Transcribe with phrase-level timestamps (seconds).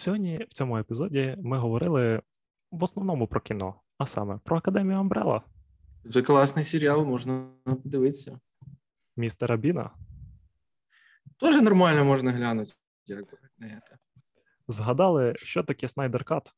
[0.00, 2.22] Сьогодні в цьому епізоді ми говорили
[2.70, 5.42] в основному про кіно, а саме про Академію Амбрела.
[6.12, 8.40] Це класний серіал, можна подивитися.
[9.16, 9.90] Містера Біна.
[11.36, 12.72] Теж нормально можна глянути.
[13.06, 13.42] Дякую.
[14.68, 16.54] Згадали, що таке Снайдер Кат?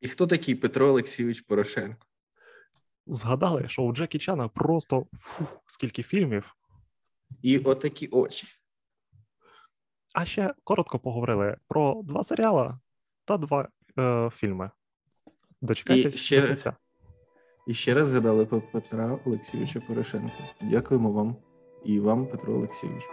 [0.00, 2.06] І хто такий Петро Олексійович Порошенко?
[3.06, 6.54] Згадали, що у Джекі Чана просто фух, скільки фільмів.
[7.42, 8.46] І отакі очі.
[10.20, 12.78] А ще коротко поговорили про два серіали
[13.24, 13.68] та два
[13.98, 14.70] е, фільми.
[15.62, 16.76] Дочекайтесь і ще, до кінця.
[17.66, 20.34] І ще раз згадали про Петра Олексійовича Порошенка.
[20.62, 21.36] Дякуємо вам
[21.84, 23.04] і вам, Петро Олексійович.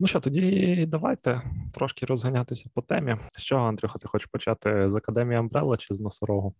[0.00, 1.42] Ну що, тоді давайте
[1.74, 3.16] трошки розганятися по темі.
[3.36, 6.54] Що, Андрюха, ти хочеш почати з Академії Амбрелла чи з носорогу?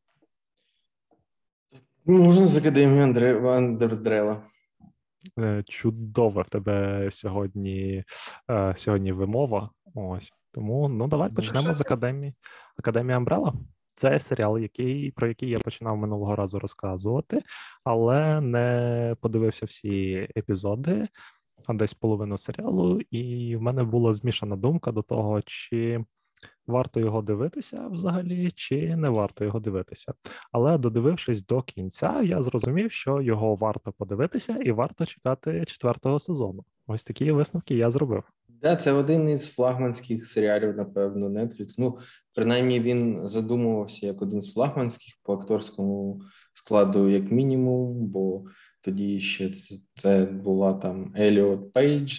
[2.06, 3.02] Можна з Академії
[3.48, 4.51] Андердрела.
[5.38, 8.04] Е, чудова в тебе сьогодні
[8.50, 9.70] е, сьогодні вимова.
[9.94, 12.34] Ось тому ну давай почнемо з академії
[12.78, 13.52] Академія Амбрела.
[13.94, 17.42] Це серіал, який про який я починав минулого разу розказувати,
[17.84, 21.08] але не подивився всі епізоди,
[21.68, 26.04] а десь половину серіалу, і в мене була змішана думка до того, чи
[26.66, 30.14] варто його дивитися взагалі, чи не варто його дивитися.
[30.52, 36.64] Але додивившись до кінця, я зрозумів, що його варто подивитися і варто чекати четвертого сезону.
[36.86, 38.22] Ось такі висновки я зробив.
[38.48, 41.66] Да, це один із флагманських серіалів, напевно, Netflix.
[41.78, 41.98] Ну,
[42.34, 46.22] принаймні, він задумувався як один з флагманських по акторському
[46.54, 48.44] складу, як мінімум, бо
[48.82, 52.12] тоді ще це, це була там Еліот Пейдж,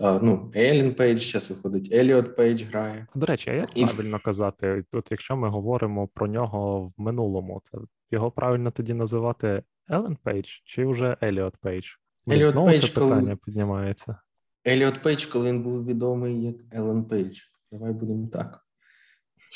[0.00, 3.06] а, ну Елін Пейдж, зараз виходить Еліот Пейдж грає.
[3.14, 3.84] До речі, а як І...
[3.84, 4.84] правильно казати?
[4.92, 10.48] От якщо ми говоримо про нього в минулому, то його правильно тоді називати Елен Пейдж
[10.64, 11.86] чи вже Еліот Пейдж?
[12.30, 13.36] Еліот Знову Пейдж, це питання коли...
[13.36, 14.16] піднімається.
[14.66, 17.38] Еліот Пейдж, коли він був відомий як Елен Пейдж.
[17.72, 18.66] Давай будемо так.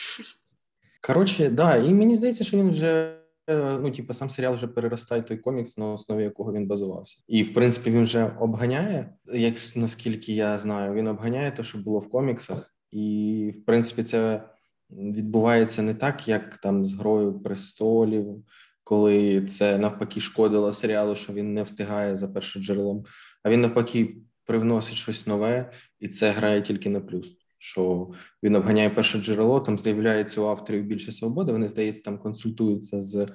[1.06, 5.36] Коротше, да, і мені здається, що він вже ну, типу, сам серіал вже переростає той
[5.36, 7.22] комікс, на основі якого він базувався.
[7.28, 11.98] І в принципі він вже обганяє, як наскільки я знаю, він обганяє те, що було
[11.98, 14.42] в коміксах, і в принципі це
[14.90, 18.44] відбувається не так, як там з грою престолів,
[18.84, 23.04] коли це навпаки шкодило серіалу, що він не встигає за першим джерелом,
[23.42, 24.16] а він навпаки
[24.46, 28.10] привносить щось нове, і це грає тільки на плюс що
[28.42, 31.52] він обганяє перше джерело, там з'являється у авторів більше свободи.
[31.52, 33.26] Вони здається, там консультуються з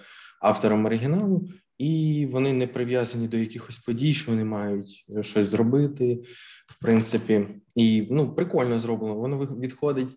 [0.41, 6.19] автором оригіналу, і вони не прив'язані до якихось подій, що вони мають щось зробити.
[6.67, 9.15] В принципі, і ну прикольно зроблено.
[9.15, 10.15] Воно відходить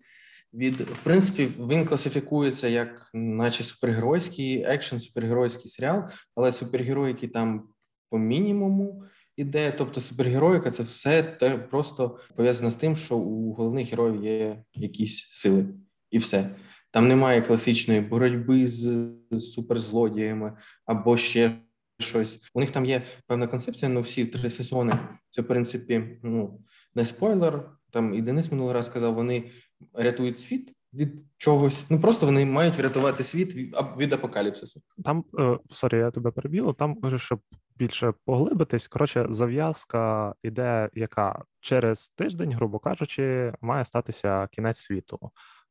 [0.53, 6.03] від в принципі, він класифікується як, наче супергеройський екшен, супергеройський серіал,
[6.35, 7.69] але супергеройки там
[8.09, 9.03] по мінімуму
[9.37, 9.71] іде.
[9.77, 15.29] Тобто, супергероїка це все те просто пов'язано з тим, що у головних героїв є якісь
[15.31, 15.65] сили,
[16.11, 16.55] і все.
[16.91, 19.09] Там немає класичної боротьби з,
[19.39, 21.51] суперзлодіями або ще
[21.99, 22.39] щось.
[22.53, 23.91] У них там є певна концепція.
[23.91, 24.93] Ну всі три сезони.
[25.29, 26.61] Це в принципі ну
[26.95, 27.71] не спойлер.
[27.91, 29.51] Там і Денис минулий раз сказав, вони
[29.93, 31.85] рятують світ від чогось.
[31.89, 33.55] Ну просто вони мають врятувати світ
[33.97, 34.81] від, апокаліпсису.
[35.03, 36.75] Там е, sorry, я тебе перебив.
[36.75, 37.39] Там щоб
[37.75, 38.87] більше поглибитись.
[38.87, 45.19] Коротше, зав'язка іде, яка через тиждень, грубо кажучи, має статися кінець світу.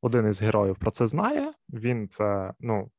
[0.03, 1.53] Один із героїв про це знає.
[1.69, 2.91] Він це ну.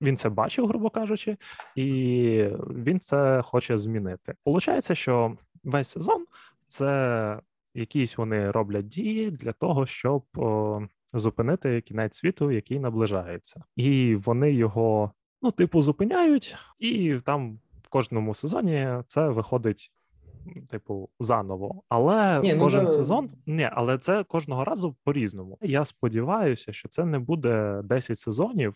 [0.00, 1.36] Він це бачив, грубо кажучи,
[1.76, 4.34] і він це хоче змінити.
[4.44, 6.26] Получається, що весь сезон
[6.68, 7.40] це
[7.74, 10.24] якісь вони роблять дії для того, щоб
[11.14, 18.34] зупинити кінець світу, який наближається, і вони його ну, типу, зупиняють, і там в кожному
[18.34, 19.92] сезоні це виходить.
[20.70, 25.58] Типу, заново, але ні, ну, кожен ну, сезон ні, але це кожного разу по-різному.
[25.62, 28.74] Я сподіваюся, що це не буде 10 сезонів,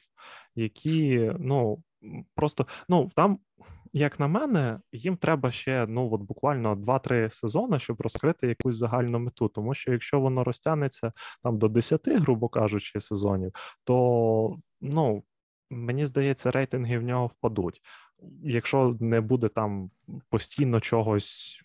[0.55, 1.83] які ну
[2.35, 3.39] просто ну там
[3.93, 9.19] як на мене, їм треба ще ну от буквально 2-3 сезони, щоб розкрити якусь загальну
[9.19, 9.49] мету.
[9.49, 11.13] Тому що якщо воно розтягнеться
[11.43, 13.53] там до 10, грубо кажучи, сезонів,
[13.85, 15.23] то ну
[15.71, 17.81] мені здається, рейтинги в нього впадуть.
[18.43, 19.91] Якщо не буде там
[20.31, 21.61] постійно чогось,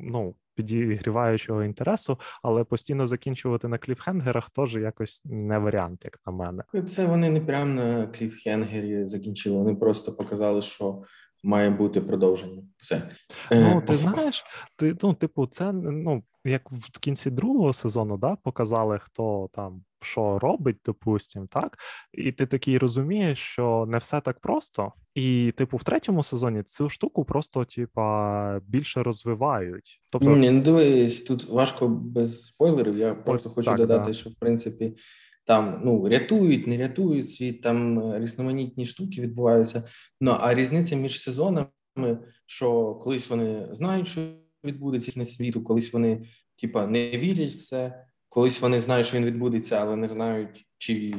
[0.00, 0.34] ну.
[0.60, 6.62] Підігріваючого інтересу, але постійно закінчувати на кліфхенгерах теж якось не варіант, як на мене.
[6.88, 9.56] Це вони не прямо на кліфхенгері закінчили.
[9.56, 11.02] Вони просто показали, що
[11.42, 12.62] має бути продовження.
[12.76, 13.02] Все
[13.50, 14.44] ну е, ти знаєш,
[14.76, 20.38] ти ну, типу, це ну як в кінці другого сезону, да, показали, хто там що
[20.38, 21.78] робить, допустим, так,
[22.12, 24.92] і ти такий розумієш, що не все так просто.
[25.14, 30.02] І, типу, в третьому сезоні цю штуку просто, типа, більше розвивають.
[30.12, 32.98] Тобто, Ні, ну дивись, тут важко без спойлерів.
[32.98, 34.14] Я просто хочу так, додати, да.
[34.14, 34.96] що в принципі.
[35.44, 39.82] Там ну рятують, не рятують світ, там різноманітні штуки відбуваються.
[40.20, 44.20] Ну а різниця між сезонами, що колись вони знають, що
[44.64, 46.26] відбудеться на світу, колись вони
[46.60, 51.14] типа не вірять в це, колись вони знають, що він відбудеться, але не знають, чи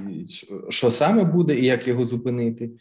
[0.69, 2.71] що саме буде і як його зупинити.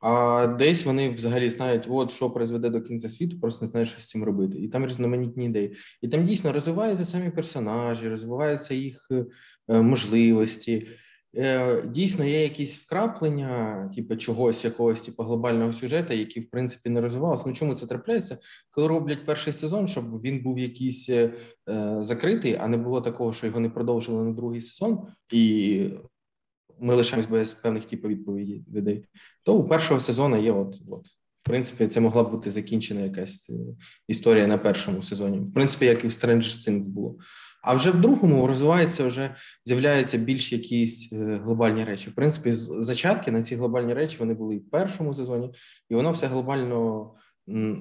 [0.00, 4.00] А десь вони взагалі знають, от що призведе до кінця світу, просто не знають, що
[4.00, 4.58] з цим робити.
[4.58, 5.76] І там різноманітні ідеї.
[6.02, 9.08] І там дійсно розвиваються самі персонажі, розвиваються їх
[9.68, 10.88] е, можливості.
[11.36, 17.00] Е, дійсно, є якісь вкраплення, типу чогось, якогось типу глобального сюжету, який в принципі не
[17.00, 17.44] розвивався.
[17.46, 18.38] Ну чому це трапляється?
[18.70, 21.32] Коли роблять перший сезон, щоб він був якийсь е,
[22.00, 25.84] закритий, а не було такого, що його не продовжили на другий сезон, і
[26.80, 29.04] ми лишаємось без певних типу відповідей.
[29.44, 31.06] То у першого сезону є, от от
[31.40, 33.54] в принципі, це могла бути закінчена якась е,
[34.08, 35.38] історія на першому сезоні.
[35.38, 37.18] В принципі, як і в Stranger Things було.
[37.62, 39.34] А вже в другому розвивається, вже
[39.64, 42.10] з'являються більш якісь е, глобальні речі.
[42.10, 45.54] В принципі, зачатки на ці глобальні речі вони були і в першому сезоні,
[45.88, 47.10] і воно все глобально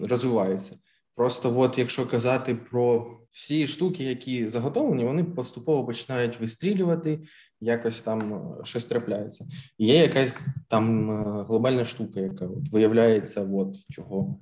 [0.01, 0.75] розвивається.
[1.15, 7.19] Просто, от якщо казати про всі штуки, які заготовлені, вони поступово починають вистрілювати,
[7.61, 9.45] якось там е, щось трапляється.
[9.77, 14.39] І Є якась там е, глобальна штука, яка от виявляється, от чого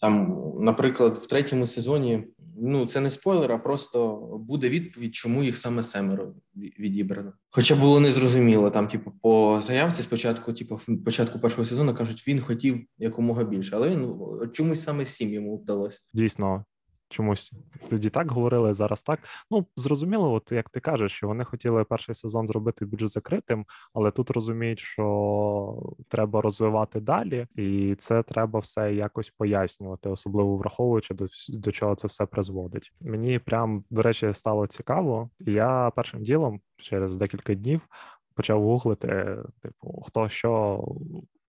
[0.00, 2.24] там, наприклад, в третьому сезоні
[2.56, 4.16] ну це не спойлер, а просто
[4.48, 7.32] буде відповідь, чому їх саме семеро відібрано.
[7.50, 12.86] Хоча було незрозуміло там, типу, по заявці спочатку, типу, початку першого сезону кажуть, він хотів
[12.98, 15.98] якомога більше, але він ну, чомусь саме сім йому вдалося.
[16.14, 16.64] Дійсно,
[17.12, 17.52] чомусь
[17.90, 19.18] тоді так говорили, зараз так.
[19.50, 24.10] Ну зрозуміло, от як ти кажеш, що вони хотіли перший сезон зробити більш закритим, але
[24.10, 31.26] тут розуміють, що треба розвивати далі, і це треба все якось пояснювати, особливо враховуючи до
[31.48, 32.92] до чого це все призводить.
[33.00, 37.88] Мені прям до речі стало цікаво, я першим ділом через декілька днів
[38.34, 40.84] почав гуглити, типу, хто що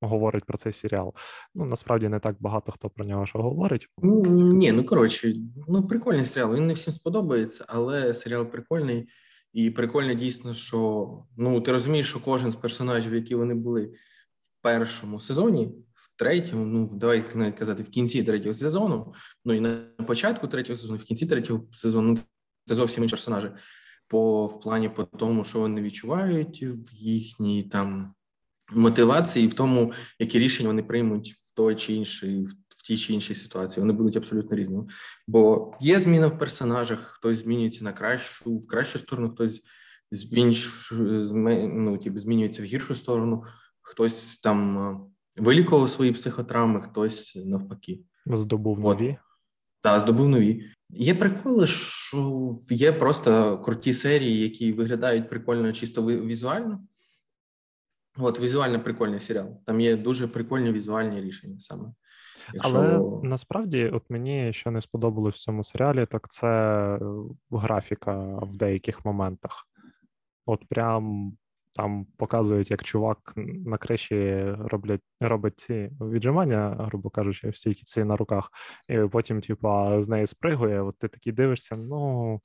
[0.07, 1.13] говорить про цей серіал.
[1.55, 3.87] Ну насправді не так багато хто про нього що говорить.
[4.01, 5.33] Ні, ну коротше,
[5.67, 6.55] ну прикольний серіал.
[6.55, 9.09] Він не всім сподобається, але серіал прикольний.
[9.53, 13.85] І прикольно дійсно, що ну ти розумієш, що кожен з персонажів, які вони були
[14.41, 19.13] в першому сезоні, в третьому, ну давай навіть казати, в кінці третього сезону,
[19.45, 19.75] ну і на
[20.07, 22.17] початку третього сезону, в кінці третього сезону ну,
[22.65, 23.51] це зовсім інші персонажі.
[24.07, 28.13] По в плані по тому, що вони відчувають в їхній там
[28.75, 32.47] мотивації в тому, які рішення вони приймуть в той чи інший
[32.83, 33.81] в тій чи іншій ситуації.
[33.81, 34.85] Вони будуть абсолютно різними.
[35.27, 39.61] Бо є зміна в персонажах, хтось змінюється на кращу, в кращу сторону, хтось
[40.11, 43.43] змінш, ну, типу, змінюється в гіршу сторону,
[43.81, 44.97] хтось там е,
[45.43, 47.99] вилікував свої психотравми, хтось навпаки.
[48.25, 49.17] Здобув нові.
[49.81, 50.65] Так, здобув нові.
[50.89, 56.79] Є приколи, що є просто круті серії, які виглядають прикольно чисто візуально.
[58.17, 59.47] От візуально прикольний серіал.
[59.65, 61.93] Там є дуже прикольні візуальні рішення саме.
[62.53, 62.77] Якщо...
[62.77, 62.99] Але
[63.29, 66.99] насправді, от мені що не сподобалось в цьому серіалі, так це е,
[67.51, 69.67] графіка в деяких моментах.
[70.45, 71.33] От прям
[71.75, 73.33] там показують, як чувак
[73.65, 78.49] на криші роблять робить ці віджимання, грубо кажучи, в стійці на руках,
[78.89, 80.81] і потім, типа, з неї спригує.
[80.81, 82.41] От ти такий дивишся, ну.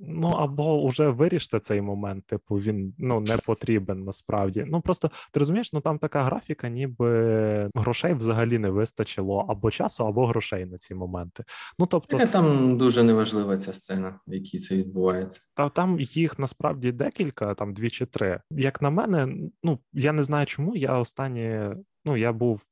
[0.00, 4.64] Ну або вже виріште цей момент, типу він ну не потрібен насправді.
[4.68, 10.06] Ну просто ти розумієш, ну там така графіка, ніби грошей взагалі не вистачило або часу,
[10.06, 11.44] або грошей на ці моменти.
[11.78, 15.40] Ну тобто там дуже неважлива ця сцена, в якій це відбувається.
[15.54, 18.40] Та там їх насправді декілька, там дві чи три.
[18.50, 19.28] Як на мене,
[19.62, 21.70] ну я не знаю, чому я останні.
[22.04, 22.66] Ну я був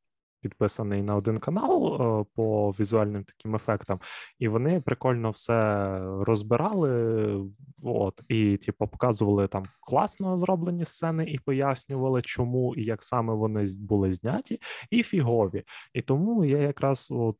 [0.45, 4.01] підписаний на один канал е, по візуальним таким ефектам,
[4.39, 7.51] і вони прикольно все розбирали.
[7.83, 13.67] От і типу, показували там класно зроблені сцени і пояснювали, чому і як саме вони
[13.79, 14.59] були зняті,
[14.91, 15.63] і фігові.
[15.95, 17.37] І тому я якраз от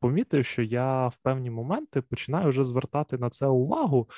[0.00, 4.08] помітив, що я в певні моменти починаю вже звертати на це увагу.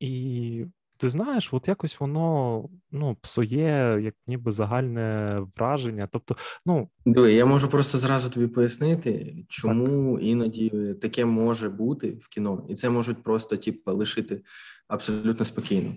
[0.00, 0.66] І
[1.04, 6.08] ти знаєш, от якось воно ну, псує, як ніби загальне враження.
[6.12, 10.26] Тобто, ну Диви, я можу просто зразу тобі пояснити, чому так.
[10.26, 14.42] іноді таке може бути в кіно, і це можуть просто типу, лишити
[14.88, 15.94] абсолютно спокійно.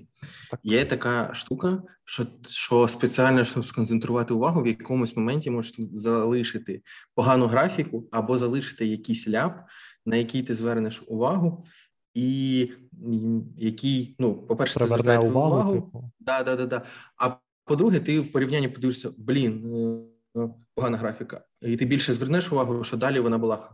[0.52, 0.60] Так.
[0.64, 6.82] Є така штука, що що спеціально щоб сконцентрувати увагу, в якомусь моменті можуть залишити
[7.16, 9.58] погану графіку або залишити якийсь ляп,
[10.06, 11.66] на який ти звернеш увагу.
[12.14, 12.70] і
[13.58, 15.54] який, ну, по-перше, це звертає твою увагу.
[15.54, 15.74] увагу.
[15.74, 16.12] Типу.
[16.20, 16.82] Да, да, да, да.
[17.18, 17.30] А
[17.66, 19.75] по-друге, ти в порівнянні подивишся, блін,
[20.36, 23.70] е, погана графіка, і ти більше звернеш увагу, що далі вона була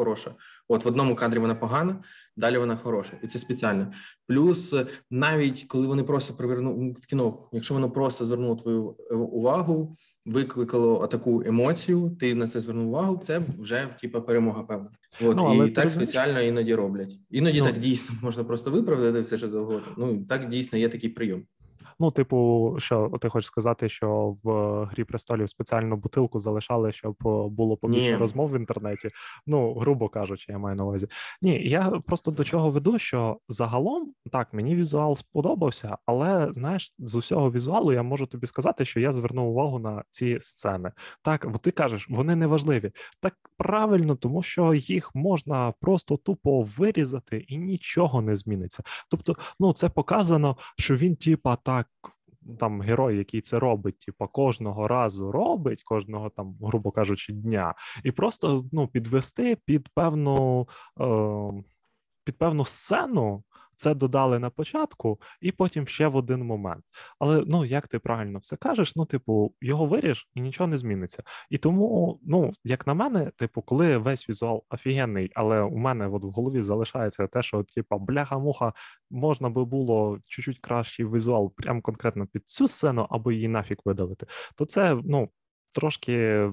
[0.00, 0.34] хороша.
[0.68, 1.96] От в одному кадрі вона погана,
[2.36, 3.92] далі вона хороша, і це спеціально.
[4.26, 4.74] Плюс,
[5.10, 11.06] навіть коли вони просто привернули в кіно, якщо воно просто звернуло твою е, увагу, викликало
[11.06, 13.20] таку емоцію, ти на це звернув увагу.
[13.24, 14.90] Це вже типа перемога певна.
[15.22, 15.92] От ну, і так розумієш?
[15.92, 17.12] спеціально іноді роблять.
[17.30, 19.94] Іноді ну, так дійсно можна просто виправдати все, що завгодно.
[19.96, 21.42] Ну так дійсно є такий прийом.
[22.00, 24.50] Ну, типу, що ти хочеш сказати, що в
[24.84, 27.16] грі престолів спеціальну бутилку залишали, щоб
[27.50, 29.08] було побільше розмов в інтернеті.
[29.46, 31.06] Ну, грубо кажучи, я маю на увазі.
[31.42, 37.14] Ні, я просто до чого веду, що загалом так мені візуал сподобався, але знаєш, з
[37.14, 40.92] усього візуалу я можу тобі сказати, що я звернув увагу на ці сцени.
[41.22, 42.90] Так, ти кажеш, вони не важливі.
[43.20, 48.82] Так правильно, тому що їх можна просто тупо вирізати і нічого не зміниться.
[49.10, 51.89] Тобто, ну це показано, що він, типа, так
[52.58, 58.12] там герой, який це робить, типу, кожного разу робить, кожного там, грубо кажучи, дня, і
[58.12, 60.68] просто ну, підвести під певну
[61.00, 61.64] е,
[62.24, 63.44] під певну сцену,
[63.80, 66.84] це додали на початку, і потім ще в один момент.
[67.18, 71.22] Але ну як ти правильно все кажеш, ну, типу, його виріж і нічого не зміниться.
[71.50, 76.24] І тому, ну як на мене, типу, коли весь візуал офігенний, але у мене от
[76.24, 78.72] в голові залишається те, що типу, бляха-муха,
[79.10, 84.26] можна би було чуть-чуть кращий візуал, прям конкретно під цю сцену, або її нафіг видалити,
[84.56, 85.30] то це ну
[85.74, 86.46] трошки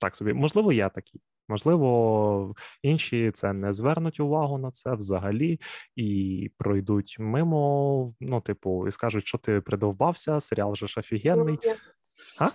[0.00, 1.20] так собі, можливо, я такий.
[1.48, 5.60] Можливо, інші це не звернуть увагу на це взагалі
[5.96, 8.08] і пройдуть мимо.
[8.20, 11.58] Ну, типу, і скажуть, що ти придовбався, серіал же ж офігенний.
[12.40, 12.48] А?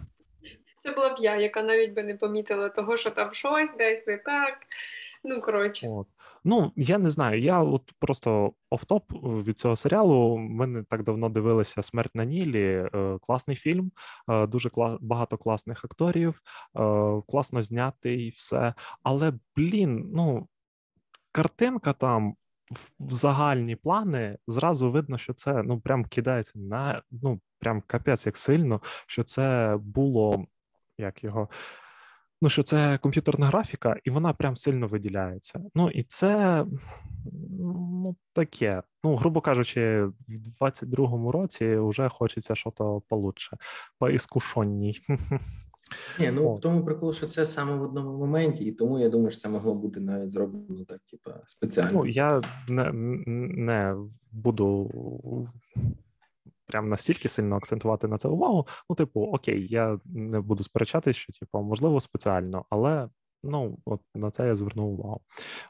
[0.82, 4.18] Це була б я, яка навіть би не помітила того, що там щось десь не
[4.18, 4.58] так.
[5.24, 5.88] Ну, коротше.
[5.88, 6.08] От.
[6.46, 7.42] Ну, я не знаю.
[7.42, 10.38] Я от просто офтоп від цього серіалу.
[10.38, 12.90] Ми не так давно дивилися Смерть на Нілі.
[12.96, 13.92] Е, класний фільм,
[14.30, 14.98] е, дуже кла...
[15.02, 16.42] багато класних акторів,
[16.76, 18.74] е, класно знятий все.
[19.04, 20.48] Але, блін, ну,
[21.32, 22.36] картинка там.
[23.00, 28.38] В загальні плани зразу видно, що це ну прям кидається на ну прям капець як
[28.38, 30.46] сильно, що це було
[30.98, 31.50] як його
[32.44, 35.60] ну що це комп'ютерна графіка, і вона прям сильно виділяється.
[35.76, 36.66] Ну і це
[37.60, 38.84] ну таке.
[39.04, 42.74] Ну, грубо кажучи, в 22-му році вже хочеться щось
[43.10, 43.58] получше,
[44.00, 44.96] поіскушонній.
[46.20, 49.32] Ні, ну в тому прикол, що це саме в одному моменті, і тому я думаю,
[49.32, 51.92] що це могло бути навіть зроблено так, типа спеціально.
[51.94, 53.96] Ну я не не
[54.32, 54.92] буду
[56.74, 58.68] прям настільки сильно акцентувати на це увагу.
[58.90, 63.10] Ну, типу, окей, я не буду сперечатись, що типу, можливо, спеціально, але.
[63.46, 65.22] Ну, от на це я звернув увагу.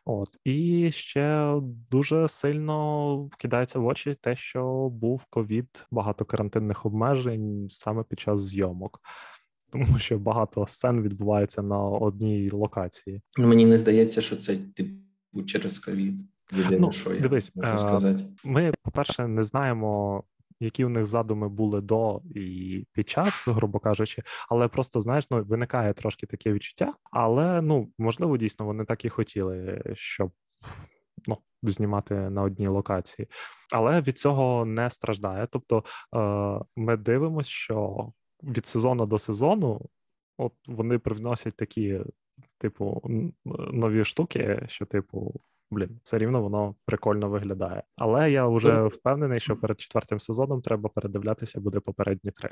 [0.06, 1.56] От і ще
[1.92, 8.42] дуже сильно кидається в очі те, що був ковід, багато карантинних обмежень саме під час
[8.42, 9.00] зйомок,
[9.72, 13.22] тому що багато сцен відбувається на одній локації.
[13.38, 16.16] Ну, Мені не здається, що це типу через ковід.
[16.52, 18.24] Єдине, ну, що я дивись, можу сказати.
[18.44, 20.24] Ми, по перше, не знаємо
[20.64, 25.44] які у них задуми були до і під час, грубо кажучи, але просто знаєш, ну
[25.44, 30.32] виникає трошки таке відчуття, але ну можливо, дійсно вони так і хотіли, щоб
[31.28, 31.38] ну.
[31.66, 33.28] Знімати на одній локації,
[33.74, 35.48] але від цього не страждає.
[35.52, 35.84] Тобто
[36.16, 38.12] е, ми дивимося, що
[38.44, 39.82] від сезону до сезону,
[40.38, 42.00] от вони привносять такі,
[42.58, 43.02] типу,
[43.74, 45.42] нові штуки, що, типу,
[45.74, 47.84] блін, все рівно воно прикольно виглядає.
[47.98, 52.50] Але я вже впевнений, що перед четвертим сезоном треба передивлятися буде попередні три.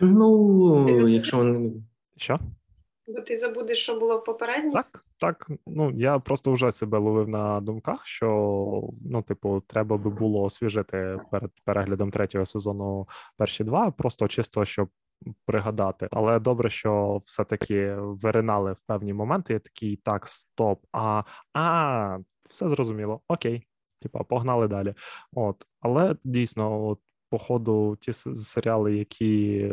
[0.00, 1.70] Ну, якщо
[2.16, 2.38] що?
[3.06, 4.72] Бо ти забудеш, що було в попередній?
[4.72, 5.50] Так, так.
[5.66, 8.28] Ну я просто вже себе ловив на думках, що
[9.04, 14.88] ну, типу, треба би було освіжити перед переглядом третього сезону перші два, просто чисто щоб
[15.46, 16.08] пригадати.
[16.10, 19.52] Але добре, що все-таки виринали в певні моменти.
[19.52, 20.84] Я такий так, стоп.
[20.92, 22.18] А а,
[22.48, 23.20] все зрозуміло.
[23.28, 23.66] Окей,
[24.02, 24.94] типа погнали далі.
[25.32, 29.72] От, але дійсно, от по ходу ті серіали, які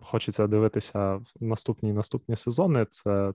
[0.00, 3.32] хочеться дивитися в наступні наступні сезони, це.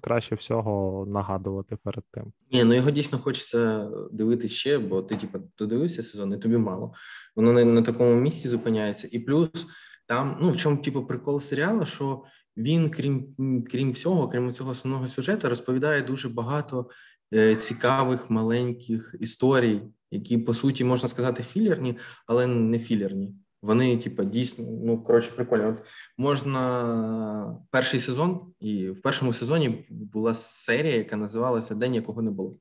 [0.00, 2.32] Краще всього нагадувати перед тим.
[2.52, 6.92] Ні, ну його дійсно хочеться дивити ще, бо ти, типу, додивився сезон, і тобі мало.
[7.36, 9.08] Воно не на такому місці зупиняється.
[9.12, 9.66] І плюс
[10.06, 12.22] там, ну в чому типу прикол серіалу, що
[12.56, 13.34] він, крім
[13.70, 16.90] крім всього, крім цього основного сюжету, розповідає дуже багато
[17.34, 23.34] е, цікавих маленьких історій, які по суті можна сказати філерні, але не філерні.
[23.62, 25.68] Вони, типу, дійсно, ну коротше, прикольно.
[25.68, 25.86] От
[26.18, 32.56] можна перший сезон, і в першому сезоні була серія, яка називалася День якого не було.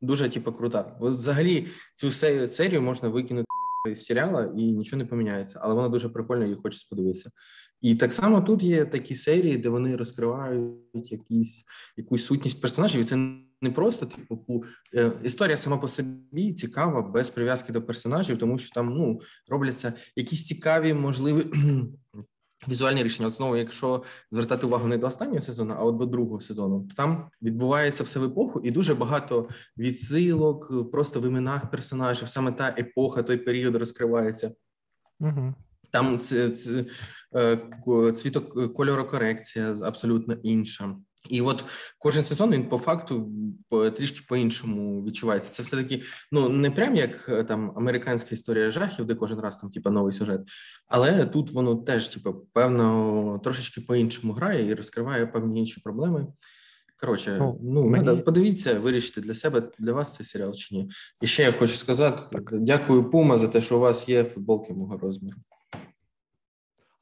[0.00, 0.96] дуже типу, крута.
[1.00, 2.10] От взагалі цю
[2.48, 3.46] серію можна викинути
[3.94, 7.30] з серіала і нічого не поміняється, але вона дуже прикольна і хочеться подивитися.
[7.80, 11.64] І так само тут є такі серії, де вони розкривають якісь
[11.96, 13.00] якусь сутність персонажів.
[13.00, 13.16] І це
[13.62, 18.70] не просто типу е, історія сама по собі цікава, без прив'язки до персонажів, тому що
[18.70, 21.42] там ну робляться якісь цікаві, можливі
[22.68, 23.28] візуальні рішення.
[23.28, 26.94] От знову, якщо звертати увагу не до останнього сезону, а от до другого сезону, то
[26.94, 29.48] там відбувається все в епоху, і дуже багато
[29.78, 32.28] відсилок, просто в іменах персонажів.
[32.28, 34.52] Саме та епоха, той період розкривається.
[35.20, 35.54] Угу.
[35.90, 36.84] Там це, це
[37.36, 40.96] е, цвіток кольорокорекція абсолютно інша.
[41.28, 41.64] І от
[41.98, 43.32] кожен сезон він по факту
[43.96, 45.50] трішки по-іншому відчувається.
[45.50, 49.56] Це все таки ну не прям як е, там американська історія жахів, де кожен раз
[49.56, 50.40] там типа новий сюжет,
[50.88, 56.26] але тут воно теж, типу, певно, трошечки по-іншому грає і розкриває певні інші проблеми.
[57.00, 58.22] Коротше, ну, ну мені...
[58.22, 60.90] подивіться, вирішити для себе для вас цей серіал чи ні.
[61.20, 62.48] І ще я хочу сказати: так.
[62.52, 65.36] дякую, Пума, за те, що у вас є футболки мого розміру.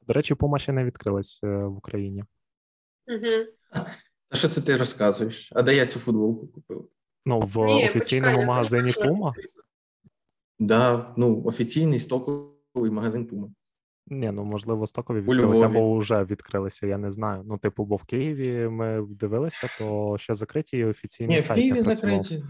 [0.07, 2.23] До речі, Пума ще не відкрилась е, в Україні.
[3.07, 3.45] Угу.
[4.29, 5.49] А що це ти розказуєш?
[5.55, 6.87] А де я цю футболку купив?
[7.25, 9.33] Ну, в Ні, офіційному почекай, магазині Puma?
[10.59, 13.49] Да, ну, офіційний стоковий магазин Puma.
[14.07, 17.43] Ні, ну можливо, стокові відкрилися, або вже відкрилися, я не знаю.
[17.45, 21.61] Ну, типу, бо в Києві ми дивилися, то ще закриті і офіційні Ні, сайти.
[21.61, 22.43] в Києві закриті.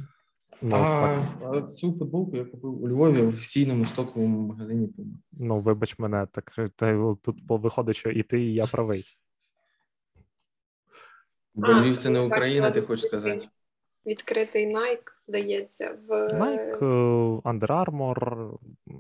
[0.62, 5.14] Ну, а, а цю футболку я купив у Львові в офіційному стоковому магазині Puma.
[5.32, 6.54] Ну, вибач мене, так
[7.22, 9.06] тут виходить, що і ти, і я правий.
[11.60, 13.48] Бо Львів це не Україна, ти хочеш сказати.
[14.06, 18.58] Відкритий Nike, здається, в Nike, е, Under Armour,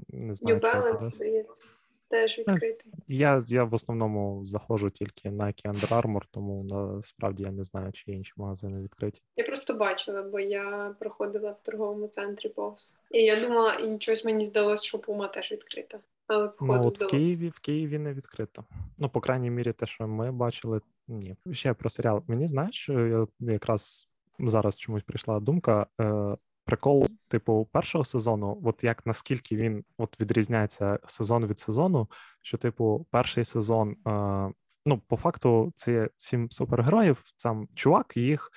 [0.09, 0.57] не знаю.
[0.57, 1.63] New Balance, здається,
[2.07, 2.93] теж відкритий.
[3.07, 8.11] Я я в основному заходжу тільки Nike Under Armour, тому насправді я не знаю, чи
[8.11, 9.21] інші магазини відкриті.
[9.35, 12.97] Я просто бачила, бо я проходила в торговому центрі повз.
[13.11, 15.99] І я думала, і щось мені здалося, що Puma теж відкрита.
[16.27, 18.63] Але походу ну, от в Києві в Києві не відкрито.
[18.97, 21.35] Ну, по крайній мірі, те, що ми бачили, ні.
[21.51, 22.23] Ще про серіал.
[22.27, 25.87] Мені знаєш, я якраз зараз чомусь прийшла думка.
[26.01, 32.07] Е, Прикол, типу, першого сезону, от як наскільки він от відрізняється сезон від сезону,
[32.41, 34.51] що, типу, перший сезон, е,
[34.85, 37.24] ну, по факту, це сім супергероїв.
[37.37, 38.51] Сам чувак, їх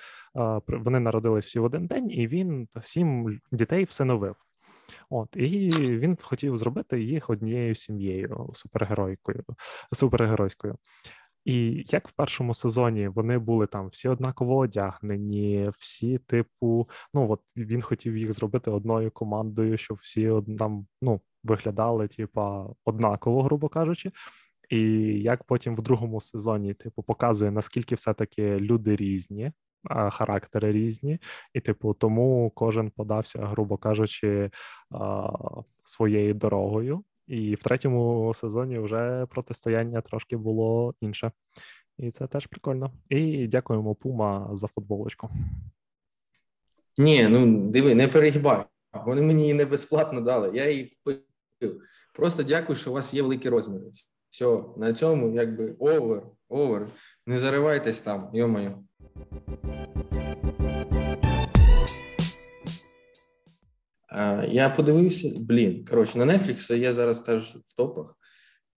[0.67, 4.35] вони народились всі в один день, і він сім дітей всиновив.
[5.09, 9.43] От і він хотів зробити їх однією сім'єю супергеройкою,
[9.91, 10.77] супергеройською.
[11.45, 17.41] І як в першому сезоні вони були там всі однаково одягнені, всі, типу, ну от
[17.57, 24.11] він хотів їх зробити одною командою, щоб всі там ну, виглядали, типа, однаково, грубо кажучи.
[24.69, 24.79] І
[25.21, 29.51] як потім в другому сезоні, типу, показує, наскільки все-таки люди різні,
[30.11, 31.19] характери різні,
[31.53, 34.51] і, типу, тому кожен подався, грубо кажучи,
[35.83, 37.03] своєю дорогою.
[37.27, 41.31] І в третьому сезоні вже протистояння трошки було інше.
[41.97, 42.91] І це теж прикольно.
[43.09, 45.29] І дякуємо Пума за футболочку.
[46.97, 48.63] Ні, ну диви, не перегибай.
[49.05, 50.51] Вони мені її не безплатно дали.
[50.53, 51.81] Я її купив.
[52.13, 53.85] Просто дякую, що у вас є великі розміри.
[54.29, 56.87] Все, на цьому якби over, over.
[57.25, 58.77] Не заривайтесь там, йо-моє.
[64.51, 65.85] Я подивився, блін.
[65.85, 68.17] Коротше, на Netflix є зараз теж в топах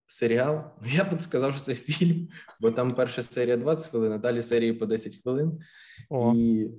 [0.07, 0.65] серіал.
[0.93, 2.29] Я б сказав, що це фільм,
[2.61, 5.59] бо там перша серія 20 хвилин, а далі серії по 10 хвилин.
[6.11, 6.71] О, І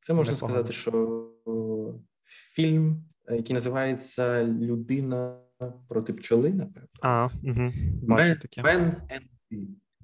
[0.00, 0.58] це можна непогано.
[0.58, 1.24] сказати, що
[2.54, 5.38] фільм, який називається Людина
[5.88, 6.88] проти пчоли, напевно.
[7.00, 7.72] А, угу.
[8.02, 8.96] Бен, Бен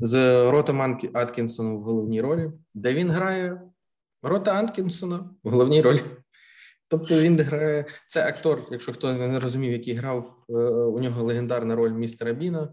[0.01, 3.63] з Ротом Аткінсоном в головній ролі, де він грає
[4.23, 6.01] Рота Аткінсона в головній ролі.
[6.89, 11.77] Тобто він грає це актор, якщо хто не розумів, який грав е, у нього легендарна
[11.77, 12.69] роль містера Біна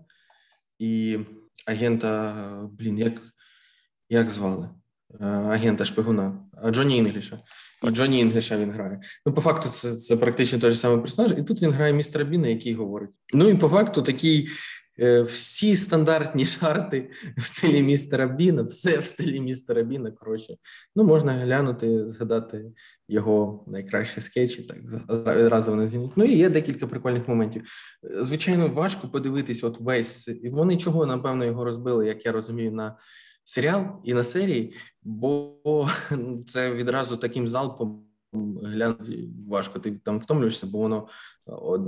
[0.79, 1.19] і
[1.67, 2.33] агента.
[2.71, 3.21] Блін, як
[4.09, 4.69] як звали?
[5.21, 7.39] Е, агента Шпигуна, Джоні Інгліша.
[7.83, 9.01] І Джоні Інгліша він грає.
[9.25, 12.25] Ну, по факту, це це практично той же самий персонаж, і тут він грає містера
[12.25, 13.19] Біна, який говорить.
[13.33, 14.49] Ну і по факту такий
[15.25, 20.11] всі стандартні жарти в стилі містера Біна, все в стилі містера Біна.
[20.11, 20.55] Коротше,
[20.95, 22.71] ну можна глянути, згадати
[23.07, 24.63] його найкращі скетчі.
[24.63, 24.77] Так
[25.27, 26.11] одразу вони згинуть.
[26.15, 27.63] Ну і є декілька прикольних моментів.
[28.21, 32.97] Звичайно, важко подивитись, от весь і вони чого напевно його розбили, як я розумію, на
[33.43, 35.55] серіал і на серії, бо
[36.47, 38.10] це відразу таким залпом
[38.63, 39.79] глянути важко.
[39.79, 41.07] Ти там втомлюєшся, бо воно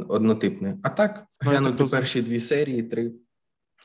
[0.07, 0.77] однотипне.
[0.83, 3.11] А так, глянути перші дві серії, три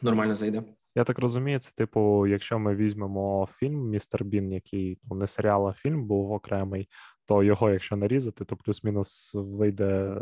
[0.02, 0.62] нормально зайде.
[0.94, 5.68] Я так розумію, це типу, якщо ми візьмемо фільм Містер Бін, який ну, не серіал,
[5.68, 6.88] а фільм був окремий,
[7.26, 10.20] то його, якщо нарізати, то плюс-мінус вийде е,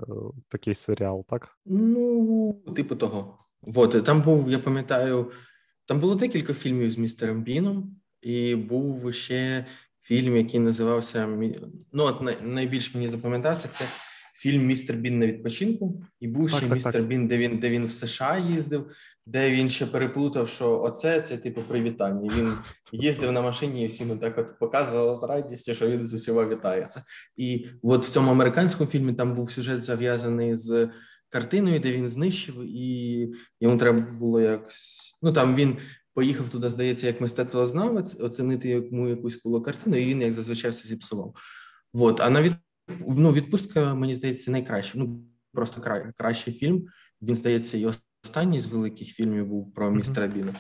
[0.49, 1.59] такий серіал, так?
[1.67, 3.39] Ну, типу того.
[3.75, 5.31] От, там був, я пам'ятаю,
[5.87, 9.67] там було декілька фільмів з містером Біном, і був ще
[10.07, 11.29] фільм, який називався
[11.93, 13.85] ну, от найбільш мені запам'ятався, це
[14.35, 17.03] фільм Містер Бін на відпочинку, і був ще містер.
[17.03, 18.91] Бін, де він де він в США їздив,
[19.27, 22.31] де він ще переплутав, що оце це типу привітання.
[22.37, 22.53] Він
[22.93, 27.03] їздив на машині і всім так от показував з радістю, що він з усіма вітається.
[27.37, 30.89] І от в цьому американському фільмі там був сюжет зав'язаний з
[31.29, 33.21] картиною, де він знищив, і
[33.61, 35.19] йому треба було якось.
[35.23, 35.77] Ну там він.
[36.17, 41.35] Поїхав туди, здається, як мистецтвознавець, оцінити йому якусь картину, і він, як зазвичай, все зіпсував.
[41.93, 42.21] От.
[42.21, 42.55] А на від
[43.07, 44.99] ну, відпустка, мені здається, найкраще.
[44.99, 46.13] Ну просто кра...
[46.19, 46.87] кращий фільм.
[47.23, 47.87] Він здається, і
[48.25, 50.55] останній з великих фільмів був про містера Біна.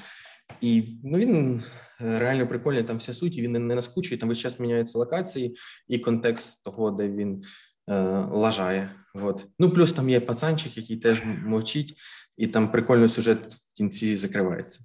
[0.60, 1.62] І ну він
[2.00, 2.82] е, реально прикольний.
[2.82, 4.20] Там вся суть, він не наскучує.
[4.20, 5.56] Там весь час міняються локації
[5.88, 7.44] і контекст того, де він
[7.88, 8.90] е, лажає.
[9.14, 9.46] От.
[9.58, 11.96] Ну плюс там є пацанчик, який теж мовчить,
[12.36, 14.80] і там прикольний сюжет в кінці закривається.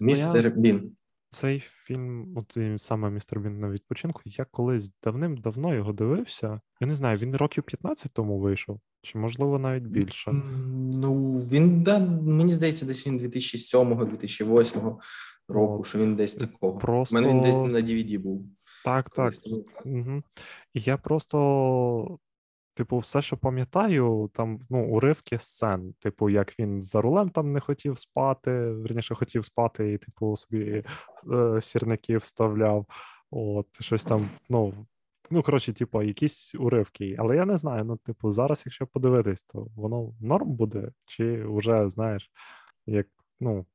[0.00, 0.96] Містер Бін.
[1.30, 6.60] Цей фільм, от саме містер Бін на відпочинку, я колись давним-давно його дивився.
[6.80, 10.32] Я не знаю, він років 15 тому вийшов, чи можливо навіть більше.
[10.94, 14.96] Ну він да, мені здається, десь він 2007-2008
[15.48, 16.78] року, що він десь такого.
[16.78, 17.18] Просто...
[17.18, 18.46] У мене він десь на DVD був.
[18.84, 19.32] Так, так.
[19.84, 20.22] Угу.
[20.74, 22.18] І я просто
[22.74, 27.60] Типу, все, що пам'ятаю, там ну, уривки сцен, типу, як він за рулем там не
[27.60, 30.84] хотів спати, верніше хотів спати, і, типу, собі
[31.32, 32.86] е, сірників вставляв.
[33.30, 34.86] От, щось там, ну,
[35.30, 37.16] ну, коротше, типу, якісь уривки.
[37.18, 37.84] Але я не знаю.
[37.84, 42.30] Ну, типу, зараз, якщо подивитись, то воно норм буде, чи вже, знаєш,
[42.86, 43.06] як,
[43.40, 43.66] ну,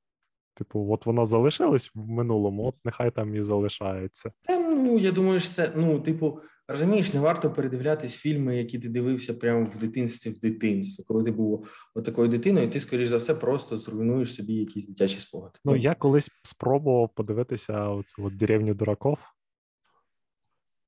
[0.54, 4.32] типу, от воно залишилось в минулому, от нехай там і залишається.
[4.42, 6.42] Та ну я думаю, що це ну, типу.
[6.72, 11.32] Розумієш, не варто передивлятись фільми, які ти дивився прямо в дитинстві в дитинстві, коли ти
[11.32, 11.68] був
[12.06, 15.60] такою дитиною, ти, скоріш за все, просто зруйнуєш собі якісь дитячі спогади.
[15.66, 19.20] Ну, я колись спробував подивитися оцю от деревню дураков.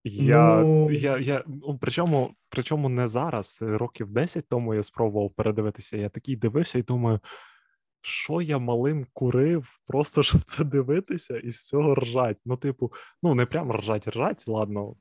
[0.03, 0.91] Я, ну...
[0.91, 5.97] я, я, ну, Причому причому не зараз, років 10 тому я спробував передивитися.
[5.97, 7.19] Я такий дивився і думаю,
[8.01, 12.37] що я малим курив, просто щоб це дивитися і з цього ржать.
[12.45, 12.91] Ну, типу,
[13.23, 14.95] ну не прям ржать, ржать, ладно.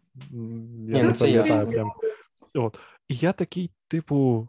[0.89, 1.93] Я не пам'ятаю прям.
[2.55, 2.79] От.
[3.09, 4.49] І я такий, типу,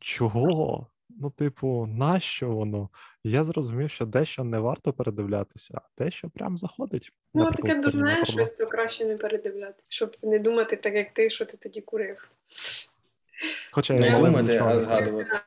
[0.00, 0.86] чого?
[1.08, 2.88] Ну, типу, нащо воно?
[3.24, 7.12] я зрозумів, що дещо не варто передивлятися, а дещо прям заходить.
[7.34, 11.44] Ну, таке дурне щось, то краще не передивляти, щоб не думати так, як ти, що
[11.44, 12.28] ти тоді курив.
[13.72, 15.40] Хоча я не думати, а згадувати.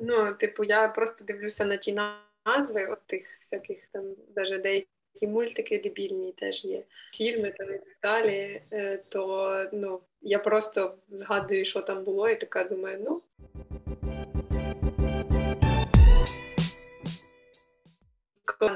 [0.00, 1.98] Ну, типу, я просто дивлюся на ті
[2.46, 4.04] назви, от тих всяких там,
[4.36, 4.86] навіть деякі
[5.22, 8.62] мультики дебільні теж є, фільми там і так далі.
[8.72, 13.22] Е, то ну, я просто згадую, що там було, і така думаю, ну.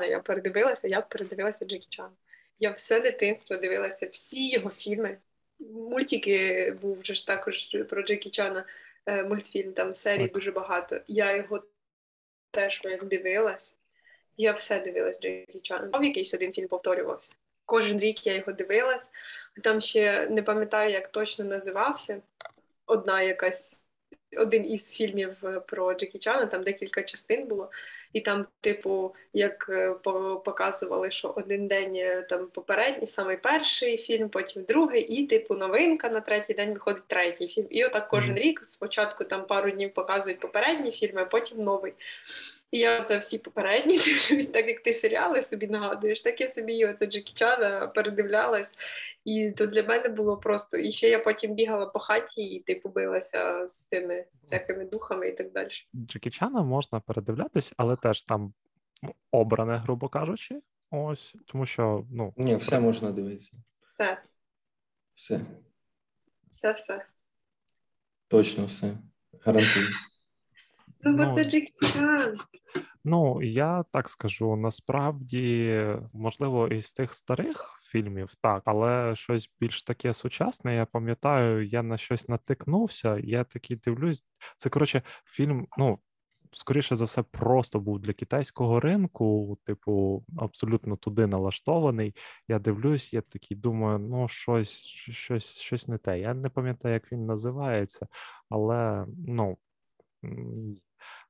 [0.09, 2.11] Я передивилася, я передивилася Джекі Чан.
[2.59, 5.17] Я все дитинство дивилася, всі його фільми.
[5.61, 8.65] Мультики був вже ж також про Джекі Чана.
[9.07, 11.01] Е, мультфільм, там серій дуже багато.
[11.07, 11.63] Я його
[12.51, 13.77] теж дивилась.
[14.37, 15.91] Я все дивилась Джекі Чан.
[16.03, 17.33] Якийсь один фільм повторювався.
[17.65, 19.07] Кожен рік я його дивилась.
[19.63, 22.23] Там ще не пам'ятаю, як точно називався.
[22.87, 23.85] Одна якась
[24.37, 27.71] один із фільмів е, про Джекі Чана, там декілька частин було.
[28.15, 29.95] І там, типу, як е,
[30.45, 36.09] показували, що один день е, там попередній, самий перший фільм, потім другий, і типу новинка
[36.09, 37.67] на третій день виходить третій фільм.
[37.71, 41.93] І отак кожен рік спочатку там пару днів показують попередні фільми, а потім новий.
[42.75, 46.85] І я це всі попередні дивлюсь, так як ти серіали собі нагадуєш, так я собі
[46.85, 48.75] оце Джекі Чана передивлялась.
[49.25, 50.77] І то для мене було просто.
[50.77, 55.33] І ще я потім бігала по хаті і типу билася з тими всякими духами і
[55.33, 55.71] так далі.
[55.95, 58.53] Джекі Чана можна передивлятись, але теж там
[59.31, 60.55] обране, грубо кажучи.
[60.91, 62.33] Ось, тому що, ну.
[62.37, 63.53] Ні, все можна дивитися.
[63.87, 64.19] Все.
[65.15, 65.41] Все.
[66.51, 67.05] Все, все.
[68.29, 68.91] Точно все.
[69.45, 69.87] Гарантую.
[71.05, 72.39] Ну, бо ну, це Джекі Чан.
[73.05, 80.15] Ну, я так скажу, насправді, можливо, із тих старих фільмів так, але щось більш таке
[80.15, 80.75] сучасне.
[80.75, 83.19] Я пам'ятаю, я на щось натикнувся.
[83.19, 84.25] Я такий дивлюсь.
[84.57, 85.67] Це коротше фільм.
[85.79, 85.99] Ну
[86.57, 92.15] скоріше за все, просто був для китайського ринку, типу, абсолютно туди налаштований.
[92.49, 96.21] Я дивлюсь, я такий думаю, ну щось, щось, щось не те.
[96.21, 98.07] Я не пам'ятаю, як він називається,
[98.49, 99.59] але ну.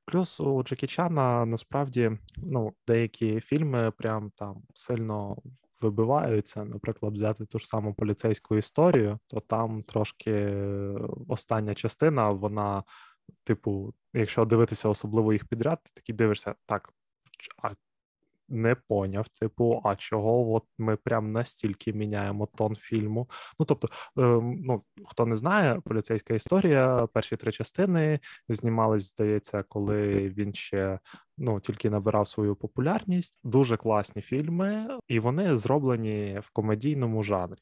[0.05, 5.37] Плюс у Джекі Чана насправді ну, деякі фільми прям там сильно
[5.81, 6.65] вибиваються.
[6.65, 10.55] Наприклад, взяти ту ж саму поліцейську історію, то там трошки
[11.27, 12.83] остання частина, вона,
[13.43, 16.89] типу, якщо дивитися особливо їх підряд, ти такі дивишся, так,
[17.63, 17.69] а
[18.49, 23.29] не поняв, типу, а чого от ми прям настільки міняємо тон фільму.
[23.59, 30.29] Ну тобто, ем, ну хто не знає, поліцейська історія, перші три частини знімались, здається, коли
[30.29, 30.99] він ще
[31.37, 33.39] ну тільки набирав свою популярність.
[33.43, 37.59] Дуже класні фільми, і вони зроблені в комедійному жанрі.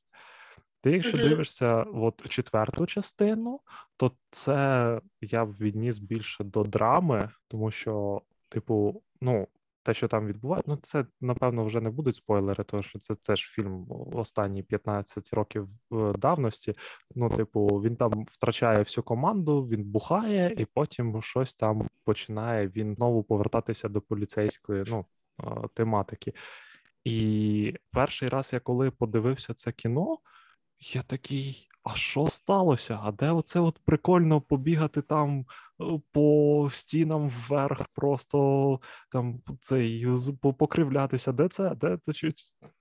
[0.82, 1.30] Ти, якщо mm-hmm.
[1.30, 3.60] дивишся от четверту частину,
[3.98, 9.48] то це я б відніс більше до драми, тому що, типу, ну
[9.84, 13.40] те, що там відбувається, ну це напевно вже не будуть спойлери, тому що це теж
[13.40, 16.74] фільм останні 15 років е, давності.
[17.16, 22.96] Ну, типу, він там втрачає всю команду, він бухає, і потім щось там починає він
[22.96, 25.06] знову повертатися до поліцейської ну,
[25.44, 26.34] е, тематики.
[27.04, 30.18] І перший раз я коли подивився це кіно,
[30.94, 33.00] я такий а що сталося?
[33.04, 38.80] А де оце от прикольно побігати там е, по стінам вверх, просто
[39.12, 40.08] там цей
[40.58, 41.32] покривлятися?
[41.32, 41.76] Де це?
[41.76, 41.98] Де?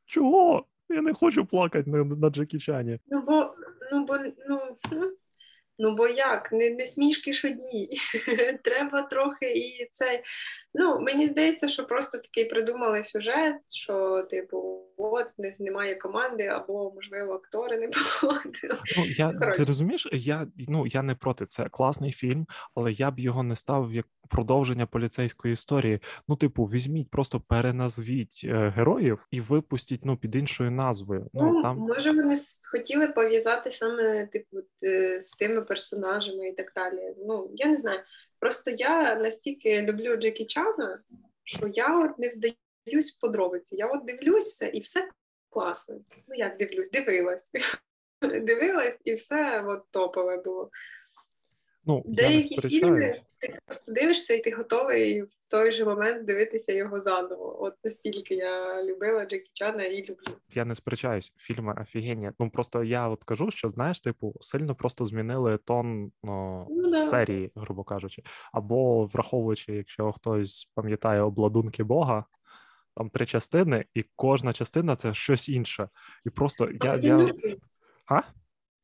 [0.07, 0.67] Чого?
[0.89, 2.99] Я не хочу плакати на, на Джекі Чані.
[3.07, 3.55] Ну бо
[3.93, 4.77] ну бо ну.
[5.79, 6.53] Ну, бо як?
[6.53, 7.97] Не не смішки ж одні.
[8.65, 10.23] Треба трохи і цей.
[10.75, 15.27] Ну, мені здається, що просто такий придумали сюжет, що, типу, от
[15.61, 17.89] немає команди, або, можливо, актори не
[18.21, 18.79] походили.
[18.99, 21.47] Ну, я, Ти розумієш, я ну, я не проти.
[21.47, 26.01] Це класний фільм, але я б його не ставив як продовження поліцейської історії.
[26.29, 31.31] Ну, типу, візьміть, просто переназвіть е, героїв і випустіть ну, під іншою назвою.
[31.33, 31.79] Ну, ну там...
[31.79, 32.35] Може, вони
[32.71, 34.57] хотіли пов'язати саме типу,
[35.21, 37.15] з тими персонажами і так далі.
[37.27, 38.01] Ну, я не знаю.
[38.39, 41.01] Просто я настільки люблю Джекі Чана,
[41.45, 42.29] що я от не
[42.87, 43.77] в подробиці.
[43.77, 45.09] Я от дивлюсь все і все
[45.51, 45.95] класно.
[46.29, 47.51] Ну як дивлюсь, дивилась.
[48.43, 50.71] Дивилась, і все от топове було.
[51.85, 57.01] Ну, Деякі фільми ти просто дивишся, і ти готовий в той же момент дивитися його
[57.01, 57.63] заново.
[57.63, 60.37] От настільки я любила Джекі Чана і люблю.
[60.55, 62.31] Я не сперечаюсь, фільми офігенні.
[62.39, 67.01] Ну просто я от кажу, що знаєш, типу, сильно просто змінили тон ну, ну, да.
[67.01, 72.25] серії, грубо кажучи, або враховуючи, якщо хтось пам'ятає обладунки Бога.
[72.97, 75.89] Там три частини, і кожна частина це щось інше.
[76.25, 76.97] І просто я.
[76.97, 77.35] я...
[78.07, 78.23] А?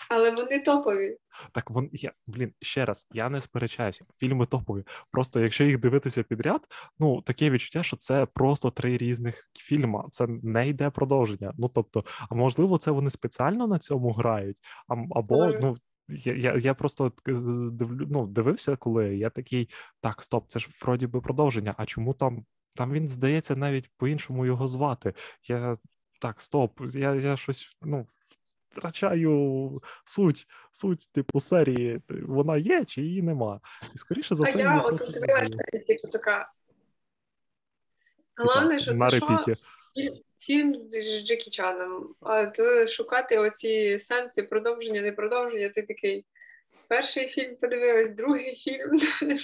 [0.09, 1.17] Але вони топові.
[1.53, 3.07] Так вон я блін ще раз.
[3.13, 4.05] Я не сперечаюся.
[4.17, 4.85] Фільми топові.
[5.11, 6.61] Просто якщо їх дивитися підряд,
[6.99, 10.09] ну таке відчуття, що це просто три різних фільма.
[10.11, 11.53] Це не йде продовження.
[11.59, 14.57] Ну тобто, а можливо, це вони спеціально на цьому грають,
[14.89, 15.77] а або ну.
[16.11, 17.33] Я я, я просто е,
[17.73, 19.69] дивлю, ну, дивився, коли я такий,
[20.01, 21.75] так, стоп, це ж вроді би продовження.
[21.77, 22.45] А чому там
[22.75, 25.15] там він здається навіть по-іншому його звати?
[25.45, 25.79] Я
[26.21, 28.07] так, стоп, я я щось ну,
[28.71, 32.01] втрачаю суть, суть типу серії.
[32.09, 33.61] Вона є чи її нема.
[33.95, 34.59] І скоріше за все.
[34.59, 36.53] А я от дивилася, типу, така.
[38.37, 39.55] Головне, що на це репіті.
[39.55, 40.15] Що?
[40.41, 46.25] Фільм з Джекі Чаном, а то шукати оці сенси продовження, не продовження, ти такий.
[46.89, 48.91] Перший фільм подивилась, другий фільм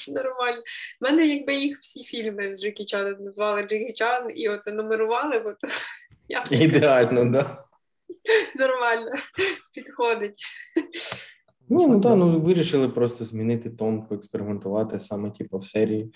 [0.15, 0.63] нормально.
[1.01, 5.39] У мене, якби їх всі фільми з Джекі Чаном назвали Джекі Чан і оце нумерували,
[5.39, 5.69] бо то
[6.29, 7.31] я ідеально, так.
[7.33, 7.65] Да?
[8.57, 9.11] Нормально
[9.75, 10.43] підходить.
[11.69, 16.13] Ні, ну так, ну вирішили просто змінити тон, поекспериментувати саме типу в серії.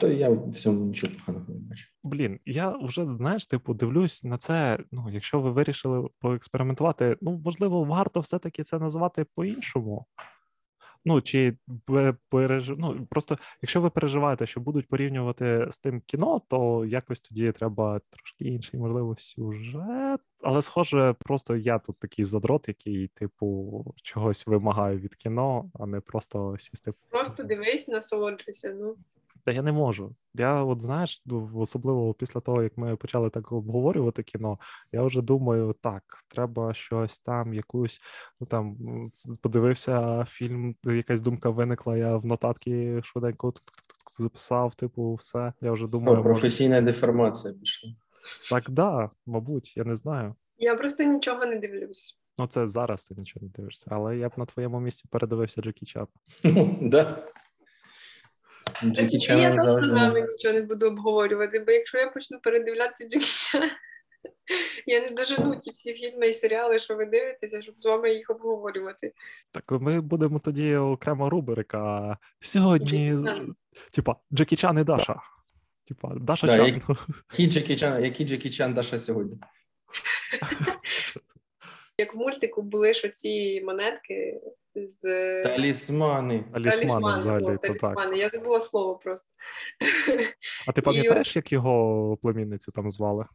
[0.00, 1.86] То я в цьому нічого поганого не бачу.
[2.02, 4.78] Блін, я вже знаєш, типу, дивлюсь на це.
[4.92, 10.06] Ну, якщо ви вирішили поекспериментувати, ну можливо, варто все-таки це назвати по-іншому.
[11.08, 11.56] Ну чи
[12.28, 12.72] переж...
[12.78, 18.00] ну, просто якщо ви переживаєте, що будуть порівнювати з тим кіно, то якось тоді треба
[18.10, 20.20] трошки інший, можливо, сюжет.
[20.42, 26.00] Але схоже, просто я тут такий задрот, який, типу, чогось вимагаю від кіно, а не
[26.00, 26.92] просто сісти.
[27.10, 28.76] Просто дивись, насолоджуйся.
[28.80, 28.96] Ну
[29.46, 30.14] та я не можу.
[30.34, 31.22] Я, от знаєш,
[31.54, 34.58] особливо після того, як ми почали так обговорювати кіно,
[34.92, 38.00] я вже думаю, так, треба щось там, якусь
[38.40, 38.76] ну там
[39.42, 41.96] подивився фільм, якась думка виникла.
[41.96, 43.54] Я в нотатки швиденько
[44.18, 45.52] записав, типу, все.
[45.60, 46.86] Я вже думаю, О, професійна може...
[46.86, 47.90] деформація пішла.
[48.50, 50.34] Так, да, мабуть, я не знаю.
[50.58, 52.18] Я просто нічого не дивлюсь.
[52.38, 55.86] Ну, це зараз ти нічого не дивишся, але я б на твоєму місці передивився Джекі
[55.86, 56.20] Чапа.
[56.80, 57.18] Да.
[58.84, 63.08] Джекі Чан Я точно з вами нічого не буду обговорювати, бо якщо я почну передивляти
[63.08, 63.70] Джекі Чан,
[64.86, 68.30] я не дожену ті всі фільми і серіали, що ви дивитеся, щоб з вами їх
[68.30, 69.12] обговорювати.
[69.50, 72.16] Так ми будемо тоді окрема рубрика.
[72.40, 73.52] Сьогодні, Джекі
[73.94, 75.20] типа, Джекі Чан і Даша.
[75.88, 76.66] Типа, Даша да, Чан.
[77.30, 79.40] Які Джекі Чан, які Джекі Чан Даша сьогодні?
[81.98, 84.40] Як в мультику були ж оці монетки
[84.74, 85.02] з
[85.42, 86.44] Талісмани.
[86.52, 88.16] Талісмани взагалі, о, то так.
[88.16, 89.30] Я забула слово просто.
[90.66, 93.26] А ти пам'ятаєш, як його племінницю там звали?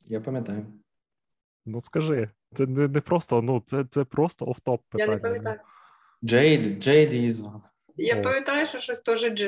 [0.00, 0.66] Я пам'ятаю.
[1.66, 5.14] Ну скажи, це не, не просто, ну це, це просто офтоп Я питання.
[5.16, 5.60] не пам'ятаю.
[6.24, 7.62] Джейд, Джейд її звали.
[7.98, 8.22] Я О.
[8.22, 9.44] пам'ятаю, що щось теж Дж.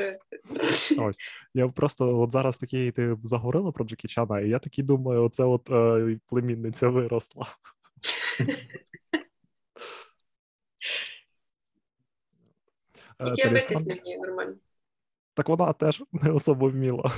[0.98, 1.18] Ось.
[1.54, 5.44] Я просто от зараз такий, ти заговорила про Джекі Чана, і я такий думаю, оце
[5.44, 7.46] от е, племінниця виросла.
[13.20, 14.54] Е, Тільки я битись не вмію нормально.
[15.34, 17.10] Так вона теж не особо вміла.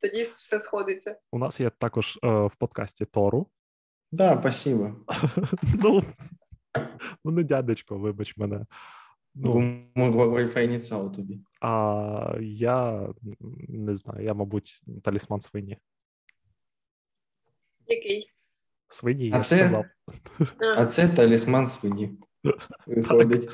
[0.00, 1.18] Тоді все сходиться.
[1.32, 3.46] У нас є також е, в подкасті Тору.
[4.12, 4.96] Да, спасибо.
[5.82, 6.02] ну,
[7.24, 8.66] ну, не дядечко, вибач мене.
[9.38, 9.60] Ну,
[9.96, 11.40] Ну, Wi-Fi не цял тобі.
[11.60, 13.08] а я
[13.68, 15.78] не знаю, я, мабуть, талісман свині.
[17.86, 18.30] Який?
[18.88, 19.84] Свині, А я це- сказав.
[20.76, 22.18] А, це талісман свині.
[22.86, 23.48] Виходить.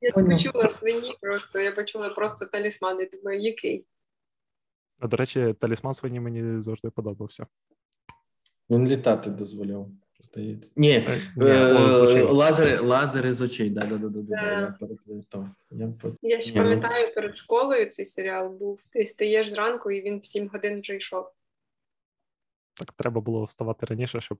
[0.00, 0.38] я поняв.
[0.38, 3.86] почула свині просто, я почула просто талісман і думаю, який?
[4.98, 7.46] А, До речі, талісман свині мені завжди подобався.
[8.70, 9.88] Він літати дозволяв.
[10.32, 10.72] Здається.
[10.76, 12.22] Ні, Е, е, о, з очей.
[12.80, 13.70] лазери, з очей.
[13.70, 14.60] Да, да, да, да, да, Да.
[14.60, 15.46] Я переплутав.
[16.22, 18.80] Я ще ну, пам'ятаю, перед школою цей серіал був.
[18.90, 21.30] Ти стаєш зранку, і він в 7 годин вже йшов.
[22.74, 24.38] Так треба було вставати раніше, щоб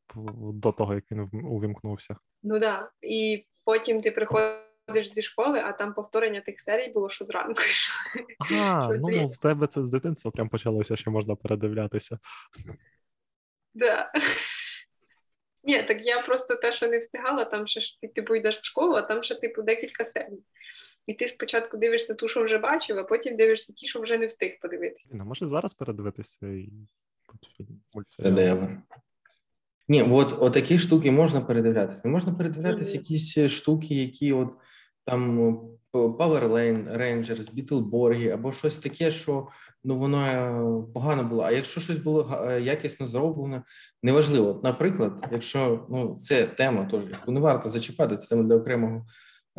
[0.55, 2.17] до того, як він увімкнувся.
[2.43, 2.91] Ну да.
[3.03, 8.27] І потім ти приходиш зі школи, а там повторення тих серій було, що зранку йшло.
[8.61, 9.39] А, ну Здається.
[9.39, 12.19] в тебе це з дитинства прям почалося, що можна передивлятися.
[13.75, 14.13] Да.
[15.65, 18.65] Ні, так я просто те, що не встигала, там ще ж ти типу йдеш в
[18.65, 20.39] школу, а там ще типу декілька серій.
[21.07, 24.27] І ти спочатку дивишся ту, що вже бачив, а потім дивишся ті, що вже не
[24.27, 25.11] встиг подивитися.
[25.13, 26.69] Ну, може зараз передивитися і
[27.95, 28.83] мультфільм-
[29.89, 32.03] Ні, от, от такі штуки можна передивлятися.
[32.05, 32.99] Не можна передивлятися Мгм.
[33.03, 34.49] якісь штуки, які от
[35.05, 35.61] там
[35.93, 39.49] о, Power Lane, Rangers, Бітлборги, або щось таке, що
[39.85, 41.43] ну воно е, погано було.
[41.43, 43.63] А якщо щось було е, якісно зроблено,
[44.03, 44.61] неважливо.
[44.65, 49.07] Наприклад, якщо ну це тема, теж яку не варто зачіпати, це тема для окремого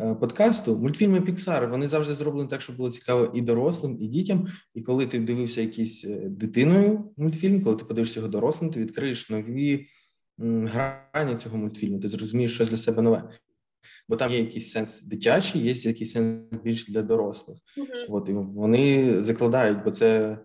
[0.00, 0.76] е, подкасту.
[0.76, 4.48] Мультфільми Pixar, вони завжди зроблені так, щоб було цікаво і дорослим, і дітям.
[4.74, 9.86] І коли ти дивився якийсь дитиною мультфільм, коли ти подивишся його дорослим, ти відкриєш нові
[10.38, 13.30] грані цього мультфільму, ти зрозумієш щось для себе нове.
[14.08, 17.58] Бо там є якийсь сенс дитячий, є якийсь сенс більш для дорослих.
[18.08, 20.38] От і вони закладають, бо це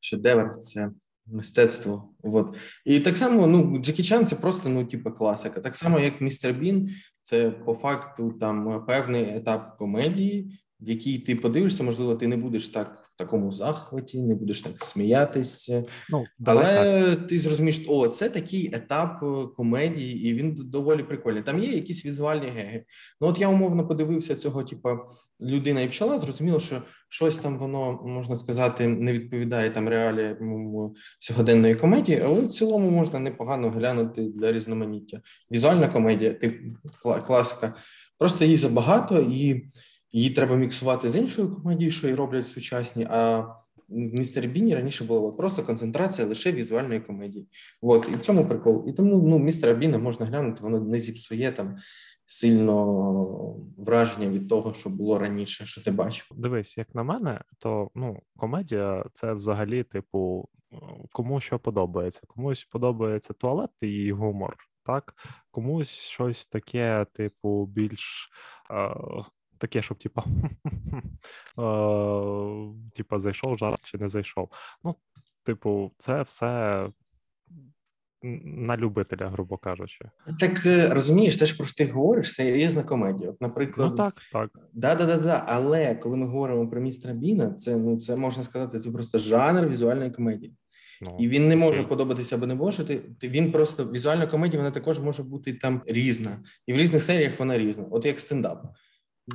[0.00, 0.90] шедевр, це
[1.26, 2.14] мистецтво.
[2.22, 2.56] От.
[2.84, 5.60] І так само, ну, Джекі Чан це просто ну, типу, класика.
[5.60, 6.90] Так само, як містер Бін,
[7.22, 12.68] це по факту там певний етап комедії, в який ти подивишся, можливо, ти не будеш
[12.68, 15.84] так такому захваті, не будеш так сміятися.
[16.10, 16.86] Ну, давай так.
[16.86, 21.42] Але ти зрозумієш, о, це такий етап е, комедії, і він доволі прикольний.
[21.42, 22.84] Там є якісь візуальні геги.
[23.20, 24.88] Ну, от я умовно подивився цього, типу,
[25.40, 31.74] людина і пчола, зрозуміло, що щось там воно можна сказати не відповідає там реаліям сьогоденної
[31.74, 35.20] комедії, але в цілому можна непогано глянути для різноманіття.
[35.52, 36.60] Візуальна комедія, тип
[37.26, 37.74] класика.
[38.18, 39.70] Просто її забагато, і
[40.12, 43.06] її треба міксувати з іншою комедією, що і роблять сучасні.
[43.10, 43.54] А в
[43.88, 47.48] містер Біні раніше була просто концентрація лише візуальної комедії.
[47.80, 48.84] От і в цьому прикол.
[48.88, 51.76] І тому ну містера Біна можна глянути, воно не зіпсує там
[52.26, 56.26] сильно враження від того, що було раніше, що ти бачив.
[56.36, 60.48] Дивись, як на мене, то ну, комедія це взагалі, типу,
[61.12, 62.20] кому що подобається.
[62.26, 65.14] Комусь подобається туалет і гумор, так?
[65.50, 68.30] Комусь щось таке, типу, більш.
[68.70, 68.94] Е,
[69.58, 70.22] Таке, щоб типа,
[72.94, 74.48] типа зайшов жарт чи не зайшов.
[74.84, 74.94] Ну,
[75.44, 76.88] типу, це все
[78.22, 80.04] на любителя, грубо кажучи.
[80.40, 83.30] Так е, розумієш, те, що про що ти говориш, серйозна комедія.
[83.30, 84.50] От, наприклад, Ну так, так.
[84.72, 85.44] Да, да, да, да.
[85.48, 89.68] Але коли ми говоримо про містера Біна, це ну це можна сказати, це просто жанр
[89.68, 90.54] візуальної комедії.
[91.00, 91.88] Ну, І він не може окей.
[91.88, 92.84] подобатися або не може.
[92.84, 97.02] Ти, ти- він просто візуальна комедія, вона також може бути там різна, і в різних
[97.02, 97.84] серіях вона різна.
[97.90, 98.66] От як стендап.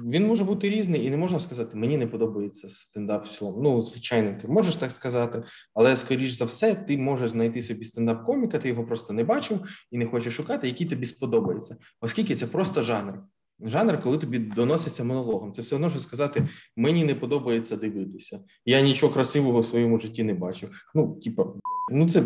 [0.05, 3.61] Він може бути різний, і не можна сказати, мені не подобається стендап в цілому.
[3.61, 5.43] Ну, звичайно, ти можеш так сказати,
[5.73, 9.97] але скоріш за все, ти можеш знайти собі стендап-коміка, ти його просто не бачив і
[9.97, 13.19] не хочеш шукати, який тобі сподобається, оскільки це просто жанр.
[13.65, 15.53] Жанр, коли тобі доноситься монологом.
[15.53, 18.39] Це все одно, що сказати, мені не подобається дивитися.
[18.65, 20.69] Я нічого красивого в своєму житті не бачив.
[20.95, 21.45] Ну, типа,
[21.91, 22.23] ну це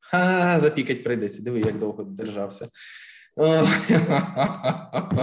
[0.00, 1.42] ха, запікать прийдеться.
[1.42, 2.68] Диви, як довго держався.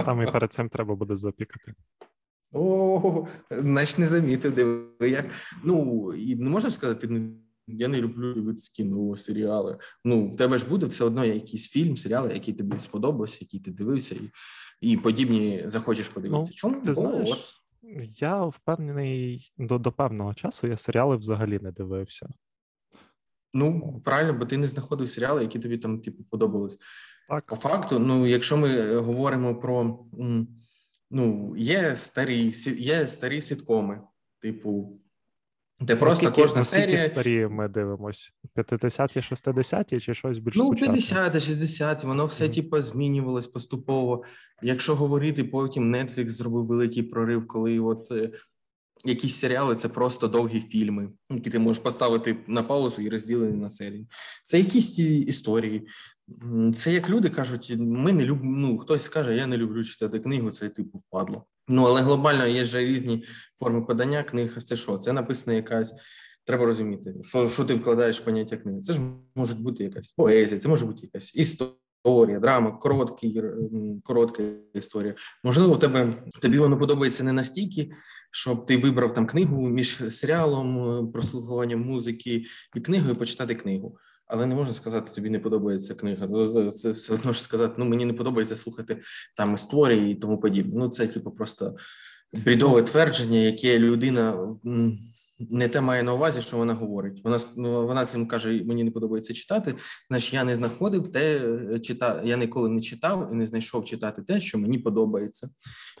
[0.04, 1.74] Там і перед цим треба буде запікати.
[2.54, 5.26] О, значить не замітив, диви як.
[5.64, 7.34] Ну, і не можна сказати, ну,
[7.66, 9.78] я не люблю дивитися кіно, серіали.
[10.04, 13.70] Ну, в тебе ж буде все одно якийсь фільм, серіали, який тобі сподобався, який ти
[13.70, 14.30] дивився, і
[14.82, 16.50] і подібні захочеш подивитися.
[16.50, 17.30] Ну, Чому ти знаєш?
[17.30, 17.38] От.
[18.20, 22.28] Я впевнений, до до певного часу я серіали взагалі не дивився.
[23.54, 26.78] Ну, правильно, бо ти не знаходив серіали, які тобі там типу подобались.
[27.28, 27.46] Так.
[27.46, 29.98] По факту, ну, якщо ми говоримо про
[31.10, 34.00] ну, є старі є старі сіткоми,
[34.40, 34.98] типу,
[35.80, 37.10] де просто наскільки, кожна наскільки серія...
[37.10, 38.30] старі ми дивимося?
[38.56, 40.94] 50-ті, 60-ті чи щось більш Ну, сучасне?
[40.94, 42.54] 50-ті, 60-ті, воно все mm-hmm.
[42.54, 44.24] типу, змінювалось поступово.
[44.62, 48.30] Якщо говорити, потім Netflix зробив великий прорив, коли от е,
[49.04, 53.70] якісь серіали це просто довгі фільми, які ти можеш поставити на паузу і розділені на
[53.70, 54.06] серії.
[54.44, 55.88] Це якісь ті історії.
[56.76, 58.56] Це як люди кажуть, ми не любимо.
[58.56, 61.44] Ну хтось скаже, я не люблю читати книгу, це типу впадло.
[61.68, 63.24] Ну але глобально є ж різні
[63.58, 64.62] форми подання книг.
[64.64, 64.98] Це що?
[64.98, 65.94] Це написано якась.
[66.44, 68.80] Треба розуміти, що що ти вкладаєш в поняття книги.
[68.80, 69.00] Це ж
[69.34, 71.74] може бути якась поезія, це може бути якась історія,
[72.40, 73.42] драма, короткий,
[74.02, 74.42] коротка
[74.74, 75.14] історія.
[75.44, 77.90] Можливо, тебе тобі воно подобається не настільки,
[78.30, 82.44] щоб ти вибрав там книгу між серіалом, прослухуванням музики
[82.76, 83.98] і книгою почитати книгу
[84.32, 86.28] але не можна сказати, тобі не подобається книга.
[86.72, 89.00] Це все одно ж сказати, ну мені не подобається слухати
[89.36, 90.72] там історії і тому подібне.
[90.74, 91.76] Ну це типу просто
[92.32, 94.48] бредове твердження, яке людина
[95.50, 97.24] не те має на увазі, що вона говорить.
[97.24, 99.74] Вона ну, вона цим каже: мені не подобається читати.
[100.08, 104.22] Значить, я не знаходив те, е, чита я ніколи не читав і не знайшов читати
[104.22, 105.48] те, що мені подобається,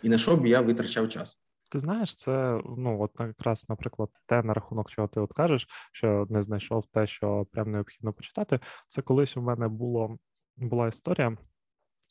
[0.02, 1.42] і на що б я витрачав час.
[1.70, 6.26] Ти знаєш, це ну от якраз, наприклад, те на рахунок, чого ти от кажеш, що
[6.30, 8.60] не знайшов те, що прям необхідно почитати.
[8.88, 10.18] Це колись у мене було
[10.56, 11.36] була історія.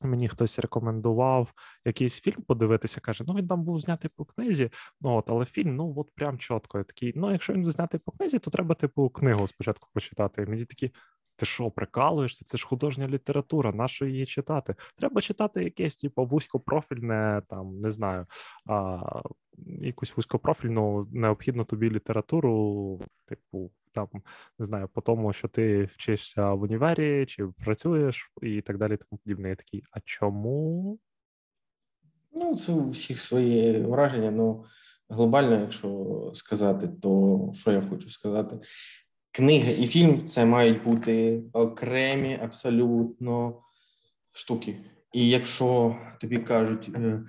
[0.03, 1.53] Мені хтось рекомендував
[1.85, 4.69] якийсь фільм подивитися, каже: ну він там був знятий по книзі,
[5.01, 6.77] ну от, але фільм, ну от прям чітко.
[6.77, 10.43] Я такий, ну якщо він знятий по книзі, то треба типу книгу спочатку почитати.
[10.43, 10.91] І мені такі,
[11.35, 12.45] ти що, прикалуєшся?
[12.45, 14.75] Це ж художня література, на що її читати?
[14.97, 18.25] Треба читати якесь, типу, вузькопрофільне, там, не знаю,
[18.69, 18.99] а,
[19.81, 24.07] якусь вузькопрофільну необхідну тобі літературу, типу, там,
[24.59, 29.19] не знаю, по тому, що ти вчишся в універі, чи працюєш, і так далі, тому
[29.23, 29.49] подібне.
[29.49, 30.99] Я такий, а чому?
[32.33, 34.31] Ну, це у всіх своє враження.
[34.31, 34.65] Ну,
[35.09, 38.59] глобально, якщо сказати, то що я хочу сказати?
[39.31, 43.61] Книга і фільм це мають бути окремі абсолютно
[44.31, 44.75] штуки.
[45.13, 47.23] І якщо тобі кажуть, е,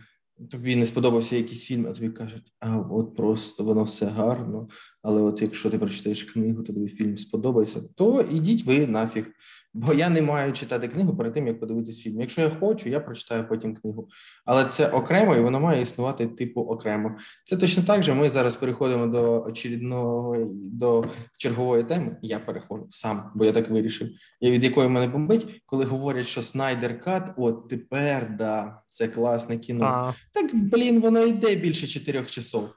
[0.50, 4.68] тобі не сподобався якийсь фільм, а тобі кажуть, а от просто воно все гарно.
[5.02, 9.26] Але от якщо ти прочитаєш книгу, то тобі фільм сподобається, то ідіть ви нафіг.
[9.74, 12.20] Бо я не маю читати книгу перед тим, як подивитись фільм.
[12.20, 14.08] Якщо я хочу, я прочитаю потім книгу.
[14.44, 17.16] Але це окремо і воно має існувати типу окремо.
[17.44, 18.14] Це точно так же.
[18.14, 21.04] Ми зараз переходимо до очередного до
[21.38, 22.16] чергової теми.
[22.22, 24.08] Я переходжу сам, бо я так вирішив.
[24.40, 29.58] Я від якої мене бомбить, коли говорять, що Снайдер Кат, от тепер да, це класне
[29.58, 29.84] кіно.
[29.84, 30.12] А.
[30.32, 32.68] Так блін, воно йде більше чотирьох часов.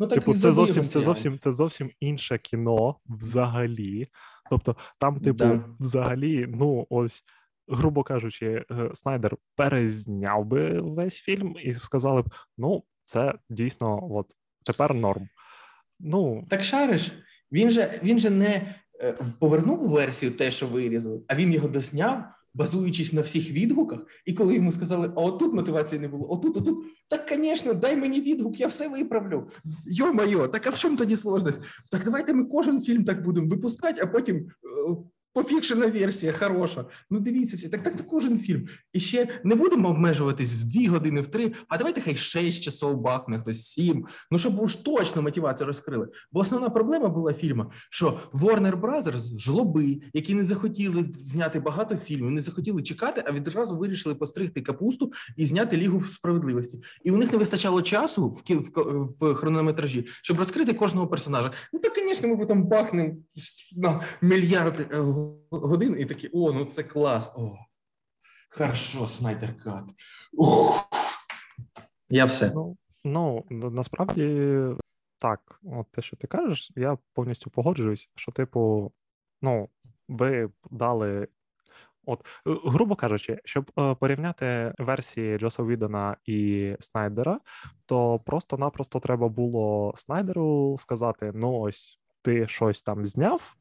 [0.00, 4.08] Ну так типу, це зовсім це зовсім це зовсім інше кіно взагалі.
[4.50, 5.64] Тобто, там, типу, да.
[5.80, 7.24] взагалі, ну ось.
[7.68, 14.26] Грубо кажучи, е, Снайдер перезняв би весь фільм і сказали б: ну, це дійсно от
[14.64, 15.28] тепер норм.
[16.00, 17.12] Ну так шариш.
[17.52, 22.24] Він же він же не е, повернув версію те, що вирізали, а він його досняв,
[22.56, 24.00] базуючись на всіх відгуках.
[24.26, 28.20] І коли йому сказали, а отут мотивації не було, отут, отут, так, звісно, дай мені
[28.20, 29.48] відгук, я все виправлю.
[29.86, 31.58] Йо-майо, так а в чому тоді сложність?
[31.90, 34.96] Так давайте ми кожен фільм так будемо випускати, а потім е,
[35.36, 36.84] Пофікшена версія хороша.
[37.10, 38.66] Ну дивіться всі, так так кожен фільм.
[38.92, 43.00] І ще не будемо обмежуватись в дві години, в три, а давайте хай шість часов
[43.00, 44.06] бахне, хтось сім.
[44.30, 46.08] Ну щоб уж точно мотивацію розкрили.
[46.32, 52.30] Бо основна проблема була фільму, що Warner Brothers, жлоби, які не захотіли зняти багато фільмів,
[52.30, 56.80] не захотіли чекати, а відразу вирішили постригти капусту і зняти лігу справедливості.
[57.04, 61.52] І у них не вистачало часу в в, в хронометражі, щоб розкрити кожного персонажа.
[61.72, 63.14] Ну так, звісно, ми потім бахнемо
[63.76, 64.86] на мільярди.
[65.26, 67.34] Е, годин, і такі: о, ну це клас.
[67.36, 67.56] О,
[68.50, 69.84] Хорошо, снайдер кат.
[72.08, 72.52] Я все.
[73.04, 74.52] Ну, ну насправді
[75.18, 78.92] так, от те, що ти кажеш, я повністю погоджуюсь, що, типу,
[79.42, 79.68] ну,
[80.08, 81.28] ви дали.
[82.08, 87.40] От, грубо кажучи, щоб е, порівняти версії Джоса Відена і Снайдера,
[87.86, 93.56] то просто-напросто треба було Снайдеру сказати: ну, ось ти щось там зняв,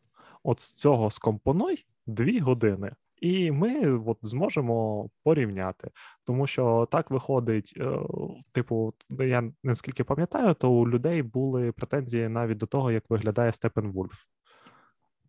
[0.45, 2.91] от з цього скомпонуй дві години.
[3.21, 5.89] І ми от зможемо порівняти,
[6.25, 7.99] тому що так виходить, е,
[8.51, 13.91] типу, я наскільки пам'ятаю, то у людей були претензії навіть до того, як виглядає Степен
[13.91, 14.25] Вульф.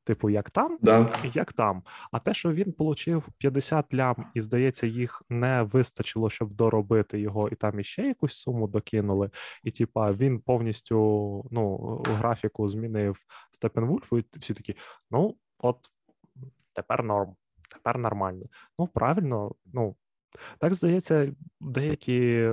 [0.06, 1.20] Типу, як там, Да.
[1.34, 1.82] як там.
[2.12, 7.48] А те, що він отримав 50 лям, і здається, їх не вистачило, щоб доробити його,
[7.48, 9.30] і там іще якусь суму докинули.
[9.62, 10.96] І типа він повністю
[11.50, 11.76] ну,
[12.06, 13.18] графіку змінив
[13.50, 14.76] Степенвульфу, і всі такі:
[15.10, 15.78] ну, от
[16.72, 17.36] тепер норм,
[17.74, 18.46] тепер нормально.
[18.78, 19.96] Ну, правильно, ну.
[20.58, 22.50] Так здається, деякі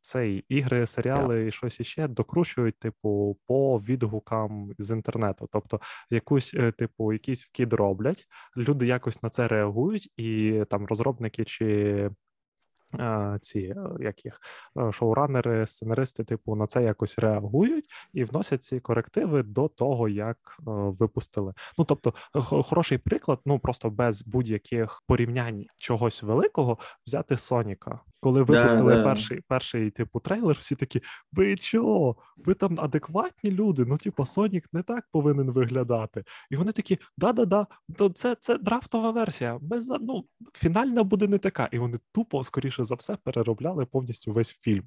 [0.00, 5.48] цей ігри, серіали і щось іще докручують, типу, по відгукам з інтернету.
[5.52, 5.80] Тобто,
[6.10, 8.26] якусь, е, типу, якийсь вкид роблять,
[8.56, 12.10] люди якось на це реагують, і там розробники чи
[13.40, 14.40] ці е, як їх
[14.78, 20.36] е, шоуранери, сценаристи, типу, на це якось реагують і вносять ці корективи до того, як
[20.58, 21.54] е, випустили.
[21.78, 22.14] Ну тобто,
[22.62, 28.00] хороший приклад, ну просто без будь-яких порівнянь чогось великого, взяти Соніка.
[28.24, 29.04] Коли випустили да, да.
[29.04, 32.16] перший перший типу трейлер, всі такі: ви чого?
[32.36, 33.84] Ви там адекватні люди?
[33.88, 36.24] Ну, типу, Сонік не так повинен виглядати.
[36.50, 37.66] І вони такі: да-да-да,
[37.96, 39.58] то це це драфтова версія.
[39.62, 41.68] Без ну фінальна буде не така.
[41.72, 44.84] І вони тупо, скоріше за все, переробляли повністю весь фільм.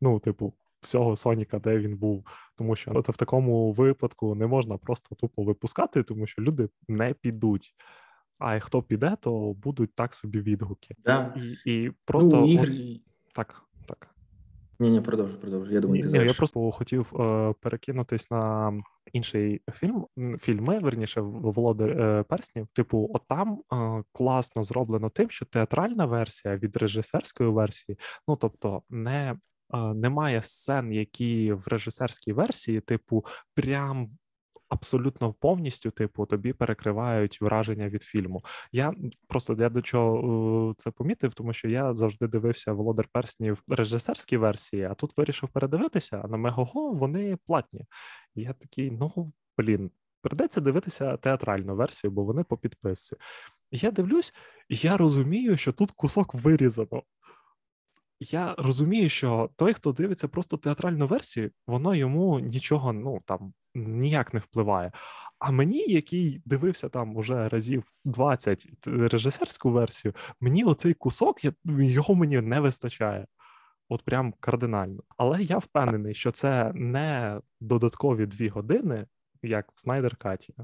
[0.00, 2.26] Ну, типу, всього Соніка, де він був.
[2.56, 7.14] Тому що от в такому випадку не можна просто тупо випускати, тому що люди не
[7.14, 7.74] підуть.
[8.38, 10.94] А хто піде, то будуть так собі відгуки.
[10.98, 11.34] Да.
[11.36, 13.00] І і просто ну, ігри...
[13.34, 13.62] так.
[14.78, 15.74] Ні, ні, продовжуй, продовжуй.
[15.74, 18.72] Я думаю, ти Ні, Я просто хотів е, перекинутись на
[19.12, 20.06] інший фільм.
[20.40, 22.66] Фільми, верніше, Володар е, перснів.
[22.72, 27.98] Типу, от там е, класно зроблено тим, що театральна версія від режисерської версії,
[28.28, 29.36] ну тобто, не.
[29.94, 34.08] Немає сцен, які в режисерській версії, типу, прям
[34.68, 38.44] абсолютно повністю, типу, тобі перекривають враження від фільму.
[38.72, 38.92] Я
[39.28, 44.36] просто я до чого е, це помітив, тому що я завжди дивився Володар Перснів режисерській
[44.36, 47.84] версії, а тут вирішив передивитися, а на Мегого вони платні.
[48.34, 49.90] І я такий, ну блін.
[50.22, 53.16] Придеться дивитися театральну версію, бо вони по підписці.
[53.70, 54.34] Я дивлюсь,
[54.68, 57.02] і я розумію, що тут кусок вирізано
[58.20, 64.34] я розумію, що той, хто дивиться просто театральну версію, воно йому нічого ну там ніяк
[64.34, 64.92] не впливає.
[65.38, 72.40] А мені, який дивився там уже разів 20 режисерську версію, мені оцей кусок його мені
[72.40, 73.26] не вистачає.
[73.88, 75.02] От прям кардинально.
[75.16, 79.06] Але я впевнений, що це не додаткові дві години,
[79.42, 80.54] як в Снайдер Каті.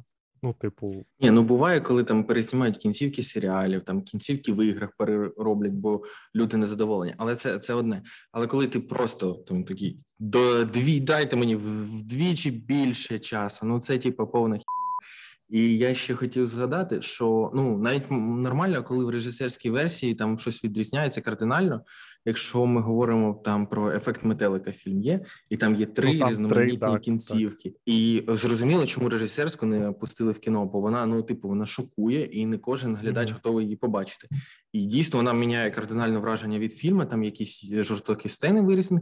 [0.43, 5.73] Ну, типу, ні, ну буває, коли там переснімають кінцівки серіалів, там кінцівки в іграх перероблять,
[5.73, 6.03] бо
[6.35, 7.15] люди не задоволені.
[7.19, 8.03] Але це це одне.
[8.33, 13.67] Але коли ти просто там такий до дві дайте мені вдвічі більше часу.
[13.67, 14.65] Ну це типу повна хі.
[15.51, 20.65] І я ще хотів згадати, що ну навіть нормально, коли в режисерській версії там щось
[20.65, 21.81] відрізняється кардинально.
[22.25, 25.21] Якщо ми говоримо там про ефект метелика, фільм є,
[25.51, 27.79] і там є три ну, різноманітні три, так, кінцівки, так.
[27.87, 32.47] і зрозуміло, чому режисерську не пустили в кіно, бо вона ну типу вона шокує, і
[32.47, 33.35] не кожен глядач mm-hmm.
[33.35, 34.29] готовий її побачити.
[34.73, 37.05] І дійсно вона міняє кардинальне враження від фільму.
[37.05, 39.01] Там якісь жорстокі сцени вирізані.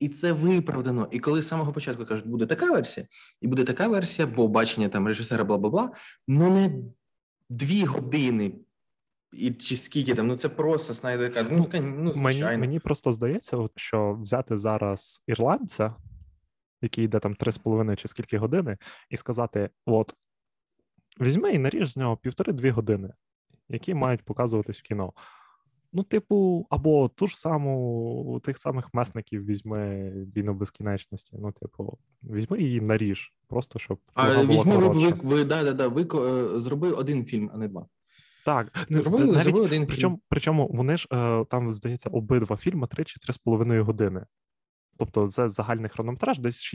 [0.00, 1.08] І це виправдано.
[1.10, 3.06] І коли з самого початку кажуть, буде така версія,
[3.40, 5.92] і буде така версія, бо бачення там режисера, бла бла бла,
[6.28, 6.82] ну не
[7.48, 8.52] дві години.
[9.32, 11.42] І чи скільки там, ну це просто снайдерка.
[11.50, 15.94] Ну, ну мені мені просто здається, що взяти зараз ірландця,
[16.82, 18.76] який йде там три з половиною чи скільки години,
[19.10, 20.14] і сказати: от
[21.20, 23.12] візьми і наріж з нього півтори-дві години,
[23.68, 25.12] які мають показуватись в кіно.
[25.92, 31.36] Ну, типу, або ту ж саму тих самих месників візьми війну безкінечності.
[31.40, 35.88] Ну, типу, візьми її наріж, просто щоб а візьми ви, ви, ви, да, да, да,
[35.88, 37.86] ви е, зроби один фільм, а не два.
[38.44, 40.22] Так, зроби, навіть, зроби один причому, фільм.
[40.28, 44.26] причому вони ж е, там здається обидва фільми 3 чи 3,5 години.
[45.00, 46.74] Тобто це загальний хронометраж десь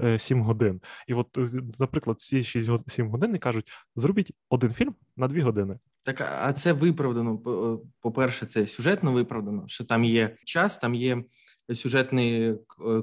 [0.00, 0.80] 6-7 е, годин.
[1.06, 1.48] І от, е,
[1.78, 5.78] наприклад, ці 6-7 годин кажуть: зробіть один фільм на 2 години.
[6.04, 7.42] Так, а це виправдано.
[7.46, 11.24] Е, по-перше, це сюжетно виправдано, що там є час, там є
[11.74, 12.54] сюжетний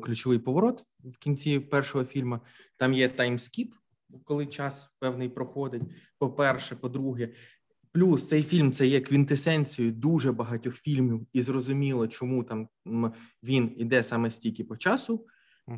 [0.03, 2.39] ключовий поворот в кінці першого фільму,
[2.77, 3.73] там є таймскіп,
[4.23, 5.83] коли час певний проходить.
[6.17, 7.29] По-перше, по-друге,
[7.91, 12.67] Плюс цей фільм це є квінтесенцією дуже багатьох фільмів, і зрозуміло, чому там
[13.43, 15.25] він іде саме стільки по часу,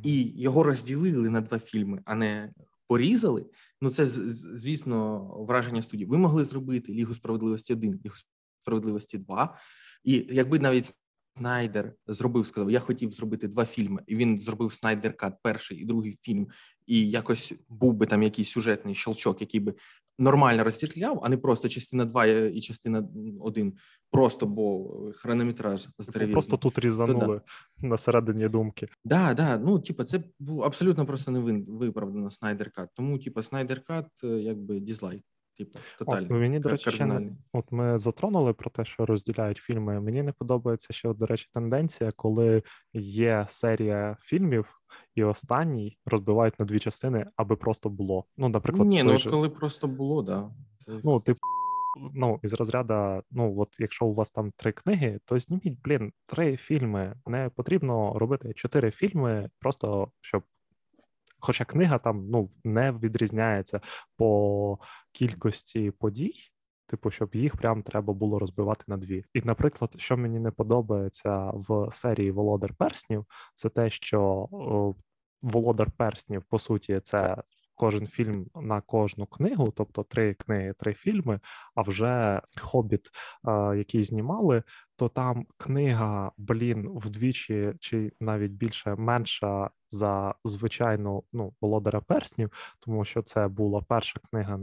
[0.04, 2.54] і його розділили на два фільми, а не
[2.88, 3.46] порізали.
[3.82, 6.10] Ну це звісно враження студії.
[6.10, 8.16] Ви могли зробити Лігу справедливості 1, Лігу
[8.62, 9.58] справедливості 2.
[10.04, 10.86] І якби навіть
[11.38, 15.86] Снайдер зробив, сказав: Я хотів зробити два фільми, і він зробив Снайдер Кат, перший і
[15.86, 16.48] другий фільм,
[16.88, 19.74] і якось був би там якийсь сюжетний щелчок, який би
[20.20, 23.08] нормально розділяв, а не просто частина 2 і частина
[23.40, 23.74] 1,
[24.12, 26.34] просто бо хронометраж здоров'язний.
[26.34, 27.42] Просто тут різанули
[27.82, 27.88] да.
[27.88, 28.88] на середині думки.
[29.06, 29.58] Да, да.
[29.58, 32.90] Ну, типа, це був абсолютно просто не виправдано Снайдер Кат.
[32.94, 35.24] Тому, типа, Снайдер Кат, якби дізлайк.
[35.66, 36.26] Типу, тотальний.
[36.26, 40.02] От, мені, до речі, ще не, от ми затронули про те, що розділяють фільми.
[40.02, 44.66] Мені не подобається ще, до речі, тенденція, коли є серія фільмів,
[45.16, 48.26] і останній розбивають на дві частини, аби просто було.
[48.38, 49.30] Ну, наприклад, ні, ну же...
[49.30, 50.52] коли просто було, да.
[51.04, 51.40] Ну, типу,
[52.14, 56.58] ну, із розряду, ну, от якщо у вас там три книги, то зніміть, блін, три
[56.58, 57.16] фільми.
[57.26, 60.44] Не потрібно робити чотири фільми, просто щоб
[61.42, 63.82] Хоча книга там ну не відрізняється
[64.18, 64.80] по
[65.12, 66.34] кількості подій,
[66.88, 69.26] типу, щоб їх прям треба було розбивати на дві.
[69.34, 73.26] І, наприклад, що мені не подобається в серії Володар Перснів,
[73.56, 74.48] це те, що
[75.42, 77.38] Володар Перснів, по суті, це.
[77.82, 81.40] Кожен фільм на кожну книгу, тобто три книги, три фільми.
[81.76, 83.10] А вже хобіт,
[83.76, 84.64] який знімали,
[84.96, 93.06] то там книга, блін, вдвічі чи навіть більше менша за звичайну ну володаря перснів, тому
[93.06, 94.60] що це була перша книга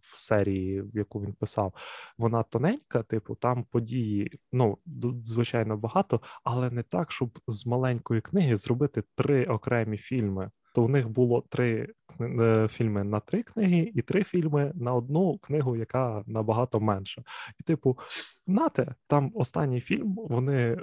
[0.00, 1.74] в серії, в яку він писав.
[2.18, 4.78] Вона тоненька, типу, там події, ну
[5.24, 10.50] звичайно, багато, але не так, щоб з маленької книги зробити три окремі фільми.
[10.74, 11.88] То в них було три
[12.20, 17.22] е, фільми на три книги, і три фільми на одну книгу, яка набагато менша.
[17.60, 17.98] І, типу,
[18.46, 20.78] нате, там останній фільм вони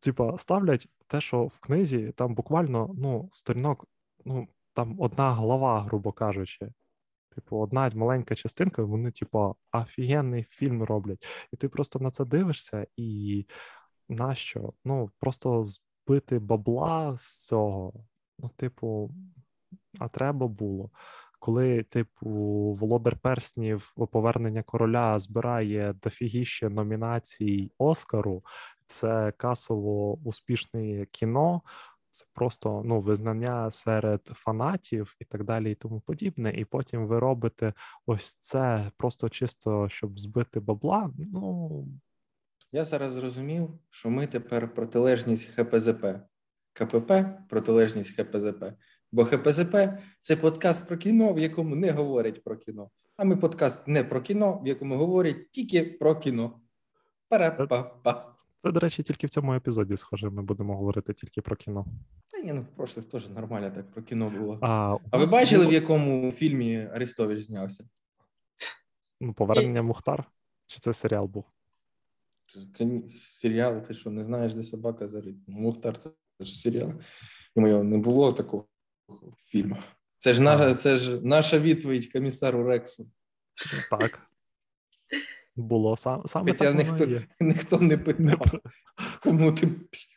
[0.00, 3.86] типа ставлять те, що в книзі там буквально ну, сторінок,
[4.24, 6.72] ну там одна глава, грубо кажучи.
[7.34, 11.26] Типу, одна маленька частинка, вони, типу, офігенний фільм роблять.
[11.52, 13.46] І ти просто на це дивишся, і
[14.08, 14.72] нащо?
[14.84, 17.92] Ну, просто збити бабла з цього.
[18.42, 19.10] Ну, типу,
[19.98, 20.90] а треба було.
[21.38, 22.28] Коли, типу,
[22.80, 28.44] Володар Перснів повернення короля збирає дофігіще номінацій Оскару,
[28.86, 31.62] це касово успішне кіно,
[32.10, 36.52] це просто ну, визнання серед фанатів і так далі, і тому подібне.
[36.52, 37.72] І потім ви робите
[38.06, 41.10] ось це просто чисто, щоб збити бабла.
[41.18, 41.86] Ну
[42.72, 46.06] я зараз зрозумів, що ми тепер протилежність ХПЗП.
[46.80, 47.12] КПП
[47.48, 48.64] протилежність ХПЗП.
[49.12, 49.76] Бо ХПЗП
[50.20, 52.90] це подкаст про кіно, в якому не говорять про кіно.
[53.16, 56.60] А ми подкаст не про кіно, в якому говорять тільки про кіно.
[57.28, 58.34] Пара-па-па.
[58.64, 61.86] Це, до речі, тільки в цьому епізоді, схоже, ми будемо говорити тільки про кіно.
[62.32, 64.58] Та ні, ну в прошлих теж нормально так про кіно було.
[64.62, 65.70] А а ви бачили, було...
[65.70, 67.84] в якому фільмі Арестович знявся?
[69.20, 70.24] Ну, Повернення Мухтар?
[70.66, 71.44] Чи це серіал був?
[73.10, 75.48] Серіал, ти що, не знаєш, де собака зарить?
[75.48, 76.10] Мухтар це
[76.44, 76.92] ж серіал.
[77.56, 78.64] І моєго не було такого
[79.40, 79.76] фільму.
[80.18, 83.10] Це ж наша, це ж наша відповідь комісару Рексу.
[83.90, 84.20] Так.
[85.56, 87.22] Було сам саме Хоча так ніхто є.
[87.40, 88.60] ніхто не питав,
[89.22, 89.68] кому ти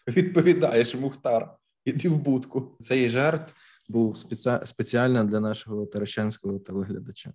[0.07, 2.77] відповідаєш, Мухтар, іди в будку.
[2.79, 3.53] Цей жарт
[3.89, 4.17] був
[4.65, 7.33] спеціально для нашого Таращанського телеглядача.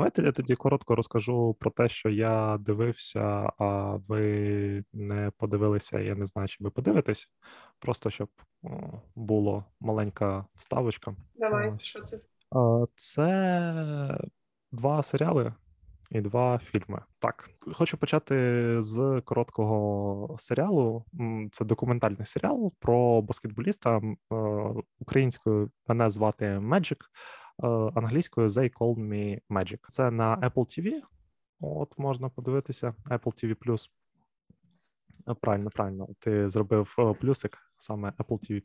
[0.00, 5.98] Давайте я тоді коротко розкажу про те, що я дивився, а ви не подивилися.
[5.98, 7.28] Я не знаю, чи ви подивитесь.
[7.78, 8.28] Просто щоб
[9.14, 11.14] було маленька вставочка.
[11.34, 12.20] Давай, що це?
[12.96, 14.18] Це
[14.72, 15.54] два серіали
[16.10, 17.02] і два фільми.
[17.18, 21.04] Так, хочу почати з короткого серіалу.
[21.52, 24.00] Це документальний серіал про баскетболіста
[24.32, 24.34] е,
[24.98, 25.70] українською.
[25.86, 26.60] Мене звати е,
[27.94, 29.78] англійською They Call Me Magic.
[29.88, 31.00] Це на Apple TV.
[31.60, 33.88] От можна подивитися Apple TV+.
[35.40, 36.08] Правильно, правильно.
[36.18, 38.62] Ти зробив е, плюсик саме Apple TV+.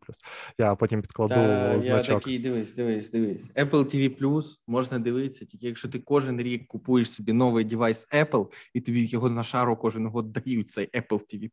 [0.58, 2.10] Я потім підкладу Та, значок.
[2.10, 3.54] Я такий, дивись, дивись, дивись.
[3.54, 8.82] Apple TV+, можна дивитися, тільки якщо ти кожен рік купуєш собі новий девайс Apple, і
[8.82, 11.50] тобі його на шару кожен год дають цей Apple TV+.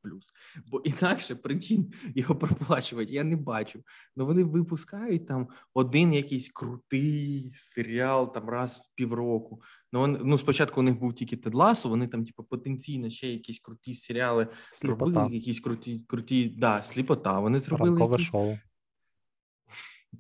[0.67, 3.83] Бо інакше причин його проплачувати я не бачу.
[4.17, 9.63] Ну вони випускають там один якийсь крутий серіал там раз в півроку.
[9.93, 13.29] Ну, вони, ну спочатку у них був тільки Тед Ласо, вони там, типу, потенційно ще
[13.29, 15.05] якісь круті серіали сліпота.
[15.05, 17.41] робили, якісь круті, круті, да, сліпота.
[17.41, 18.29] Вони зробили ранкове якісь...
[18.29, 18.59] шоу.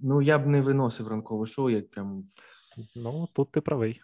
[0.00, 2.28] Ну, я б не виносив ранкове шоу, як прям.
[2.96, 4.00] Ну, тут ти правий.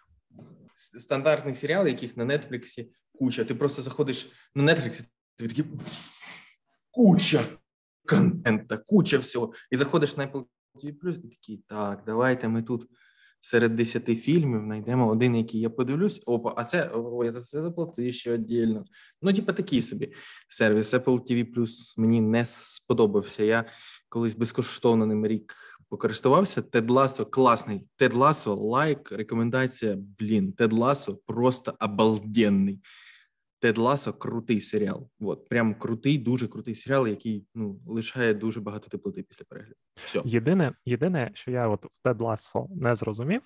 [0.75, 3.45] Стандартний серіал, яких на Нетфліксі куча.
[3.45, 5.03] Ти просто заходиш на Нетфліксі,
[5.35, 5.65] ти такий
[6.91, 7.43] куча
[8.05, 9.53] контента, куча всього.
[9.71, 12.89] І заходиш на Apple TV+, і такий, так, давайте ми тут
[13.41, 16.21] серед десяти фільмів знайдемо один, який я подивлюсь.
[16.25, 18.85] Опа, а це о, я за це заплатив ще віддільно.
[19.21, 20.13] Ну, типа такий собі
[20.47, 20.93] сервіс.
[20.93, 23.43] Apple TV Plus мені не сподобався.
[23.43, 23.65] Я
[24.09, 25.55] колись безкоштовно ним рік
[25.89, 26.61] покористувався.
[26.61, 27.87] Тед Ласо класний.
[27.95, 29.97] Тед Ласо, лайк, рекомендація.
[30.19, 32.79] Блін, Тед Ласо просто обалденний.
[33.59, 35.09] Тед Ласо крутий серіал.
[35.19, 39.75] От прям крутий, дуже крутий серіал, який ну лишає дуже багато теплоти після перегляду.
[39.95, 40.21] Все.
[40.25, 43.41] Єдине, єдине, що я от в Тед Ласо не зрозумів,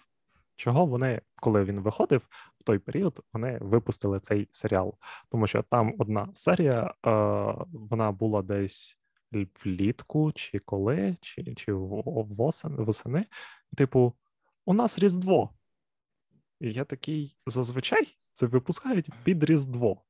[0.56, 2.28] чого вони, коли він виходив
[2.60, 4.94] в той період, вони випустили цей серіал,
[5.32, 7.10] тому що там одна серія, е,
[7.74, 8.98] вона була десь
[9.66, 13.26] влітку, чи коли, чи чи восени, восени.
[13.78, 14.14] Типу,
[14.66, 15.50] у нас Різдво.
[16.64, 20.02] І я такий зазвичай це випускають під Різдво.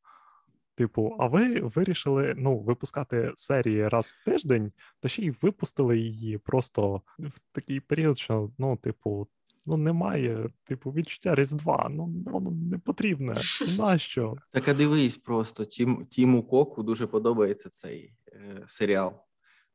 [0.75, 6.37] Типу, а ви вирішили ну, випускати серії раз в тиждень, та ще й випустили її
[6.37, 9.27] просто в такий період, що ну, типу,
[9.65, 11.87] ну немає, типу, відчуття Різдва.
[11.91, 13.35] Ну воно не потрібне.
[13.77, 14.35] Нащо?
[14.51, 19.13] Так а дивись, просто Тім, Тіму Коку дуже подобається цей е, серіал.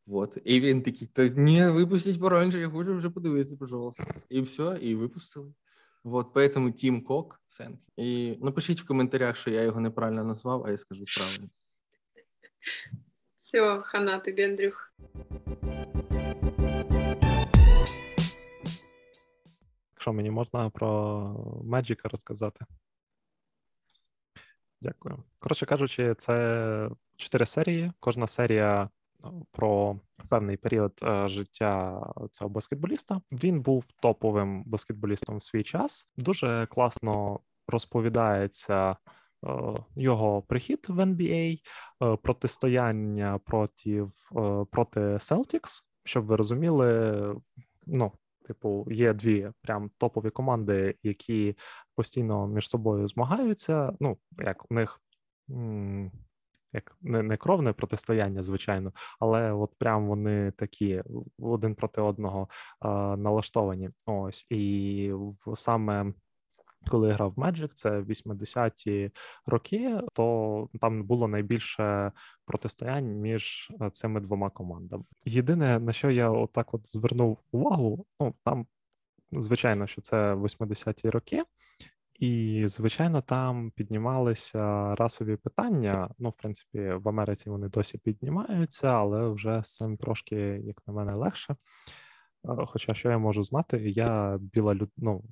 [0.06, 0.38] Вот.
[0.44, 4.04] І він такий: та ні, випустіть пораньше, я хочу вже подивитися, пожалуйста.
[4.28, 5.52] І все, і випустили.
[6.04, 7.80] Вот, поэтому Тім Кок, Сенк.
[7.96, 11.48] І напишіть в коментарях, що я його неправильно назвав, а я скажу правильно.
[13.40, 14.92] Все, хана тобі, Андрюх.
[19.92, 22.64] Якщо мені можна про Меджіка розказати.
[24.80, 25.24] Дякую.
[25.38, 27.92] Коротше кажучи, це чотири серії.
[28.00, 28.90] Кожна серія
[29.52, 32.02] про певний період е, життя
[32.32, 33.20] цього баскетболіста.
[33.32, 36.06] Він був топовим баскетболістом в свій час.
[36.16, 38.96] Дуже класно розповідається.
[39.46, 41.58] Е, його прихід в NBA,
[42.02, 44.06] е, протистояння проти
[44.70, 47.34] проти Celtics, щоб ви розуміли,
[47.86, 48.12] ну,
[48.46, 51.56] типу, є дві прям топові команди, які
[51.94, 53.92] постійно між собою змагаються.
[54.00, 55.00] Ну, як у них
[56.72, 61.02] як не не кровне протистояння, звичайно, але от прям вони такі
[61.38, 62.48] один проти одного
[62.80, 63.90] а, налаштовані.
[64.06, 66.12] Ось і в саме.
[66.90, 69.10] Коли я грав Magic, це 80-ті
[69.46, 72.12] роки, то там було найбільше
[72.44, 75.04] протистоянь між цими двома командами.
[75.24, 78.66] Єдине на що я отак от звернув увагу, ну там
[79.32, 81.44] звичайно, що це 80-ті роки,
[82.18, 86.10] і, звичайно, там піднімалися расові питання.
[86.18, 90.92] Ну, в принципі, в Америці вони досі піднімаються, але вже з цим трошки, як на
[90.92, 91.56] мене, легше.
[92.66, 94.90] Хоча що я можу знати, я біла люд...
[94.96, 95.24] ну,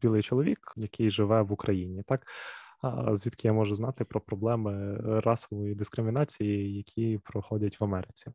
[0.00, 2.26] білий чоловік, який живе в Україні, так
[3.12, 8.30] звідки я можу знати про проблеми расової дискримінації, які проходять в Америці.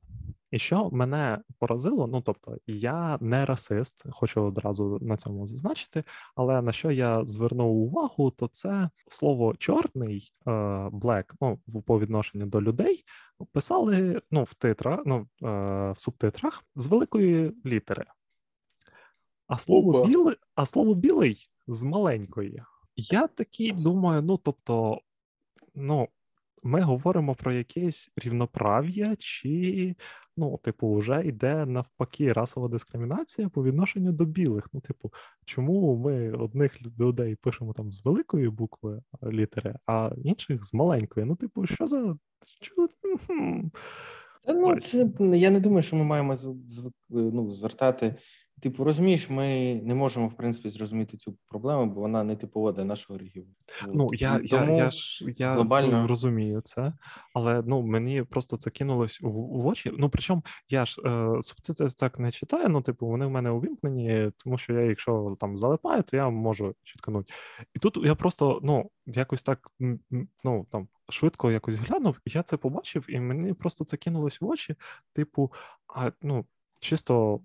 [0.52, 6.04] І що мене поразило, ну тобто, я не расист, хочу одразу на цьому зазначити,
[6.36, 10.52] але на що я звернув увагу, то це слово чорний е,
[10.90, 13.04] black, ну по відношенню до людей
[13.52, 15.28] писали ну в титрах, ну е,
[15.92, 18.06] в субтитрах з великої літери.
[19.48, 21.38] А слово білий, а слово білий
[21.68, 22.64] з маленької.
[22.96, 25.02] Я такий думаю, ну тобто,
[25.76, 26.08] ну,
[26.64, 29.96] ми говоримо про якесь рівноправ'я, чи,
[30.38, 34.70] ну, типу, вже йде навпаки расова дискримінація по відношенню до білих.
[34.74, 35.14] Ну, типу,
[35.46, 41.26] чому ми одних людей пишемо там з великої букви літери, а інших з маленької?
[41.26, 42.18] Ну, типу, що за.
[44.48, 46.38] Ну, це я не думаю, що ми маємо
[47.10, 48.16] ну, звертати
[48.64, 52.86] Типу, розумієш, ми не можемо в принципі зрозуміти цю проблему, бо вона не типова для
[52.86, 53.52] нашого регіону.
[53.88, 56.94] Ну я я, я ж я глобально розумію це,
[57.34, 59.92] але ну мені просто це кинулось в, в очі.
[59.98, 62.70] Ну причому я ж е, субтитри так не читаю.
[62.70, 66.76] Ну, типу, вони в мене увімкнені, тому що я, якщо там залипаю, то я можу
[66.84, 67.34] чітканути.
[67.74, 69.72] І тут я просто ну якось так
[70.44, 74.46] ну там швидко якось глянув, і я це побачив, і мені просто це кинулось в
[74.46, 74.76] очі.
[75.14, 75.52] Типу,
[75.96, 76.46] а ну
[76.80, 77.42] чисто.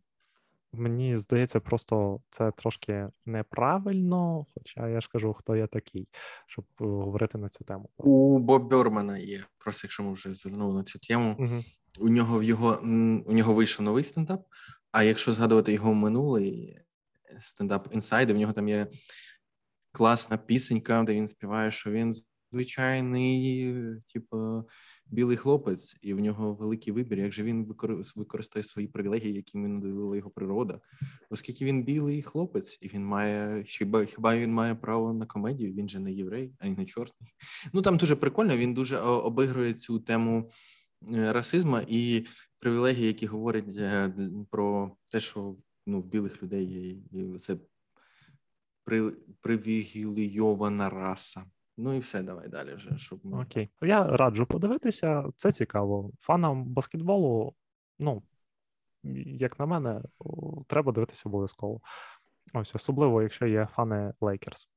[0.73, 6.09] Мені здається, просто це трошки неправильно, хоча я ж кажу, хто я такий,
[6.47, 7.89] щоб е, говорити на цю тему.
[7.97, 11.37] У Боб Бьормана є, просто якщо ми вже звернули на цю тему.
[11.39, 11.62] Угу.
[11.99, 12.79] У нього в його
[13.27, 14.47] у нього вийшов новий стендап.
[14.93, 16.79] А якщо згадувати його минулий
[17.41, 18.87] стендап інсайди, в нього там є
[19.93, 22.14] класна пісенька, де він співає, що він
[22.53, 23.75] звичайний,
[24.12, 24.64] типу,
[25.11, 27.19] білий хлопець, і в нього великий вибір.
[27.19, 27.75] Як же він
[28.17, 30.81] використає свої привілегії, які йому наділила його природа,
[31.31, 35.73] оскільки він білий хлопець, і він має хіба хіба він має право на комедію?
[35.73, 37.35] Він же не єврей, а й не чорний.
[37.73, 38.57] Ну там дуже прикольно.
[38.57, 40.51] Він дуже обігрує цю тему
[41.15, 42.27] е, расизму і
[42.61, 44.13] привілегії, які говорять е,
[44.51, 45.57] про те, що
[45.87, 47.57] ну в білих людей є це
[48.85, 51.45] при, привілейована раса.
[51.81, 52.97] Ну і все, давай далі вже.
[52.97, 53.43] щоб ми...
[53.43, 53.70] Окей.
[53.83, 56.11] Я раджу подивитися, це цікаво.
[56.20, 57.55] Фанам баскетболу,
[57.99, 58.22] ну,
[59.26, 60.03] як на мене,
[60.66, 61.81] треба дивитися обов'язково.
[62.55, 64.68] Ось, особливо, якщо є фани Лейкерс.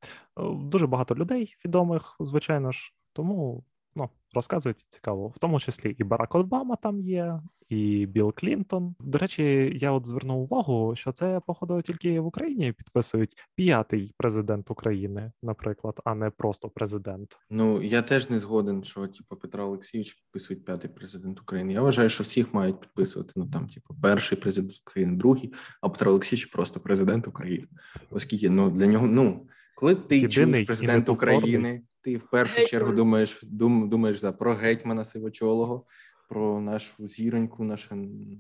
[0.54, 3.64] Дуже багато людей відомих, звичайно ж, тому
[3.96, 8.96] ну, розказують цікаво, в тому числі і Барак Обама там є, і Білл Клінтон.
[9.00, 14.72] До речі, я от звернув увагу, що це, походу, тільки в Україні підписують п'ятий президент
[14.72, 17.38] України, наприклад, а не просто президент.
[17.50, 21.74] Ну я теж не згоден, що типу, Петро Олексійович підписують п'ятий президент України.
[21.74, 23.34] Я вважаю, що всіх мають підписувати.
[23.36, 27.68] Ну там, типу, перший президент України, другий, а Петро Олексійович просто президент України.
[28.10, 29.48] Оскільки ну для нього ну.
[29.76, 32.70] Коли ти Єдиний чуєш президент України, ти в першу Гетьман.
[32.70, 35.86] чергу думаєш дум, думаєш за про гетьмана сивочолого,
[36.30, 37.96] про нашу зіроньку, наше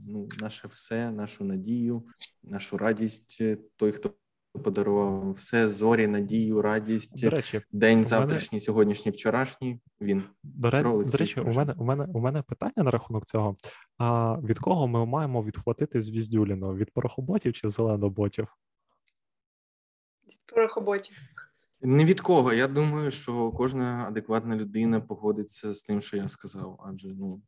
[0.07, 2.03] ну, наше все, нашу надію,
[2.43, 3.41] нашу радість.
[3.77, 4.13] Той, хто
[4.63, 8.65] подарував все, зорі, надію, радість, до речі, день завтрашній, мене...
[8.65, 9.79] сьогоднішній, вчорашній.
[10.01, 10.83] Він до, ре...
[10.83, 13.55] до речі, у мене у мене у мене питання на рахунок цього.
[13.97, 16.75] А від кого ми маємо відхватити звіздюліно?
[16.75, 18.47] Від порохоботів чи зеленоботів?
[20.55, 21.17] Порохоботів.
[21.81, 22.53] Не від кого.
[22.53, 26.79] Я думаю, що кожна адекватна людина погодиться з тим, що я сказав.
[26.87, 27.41] Адже ну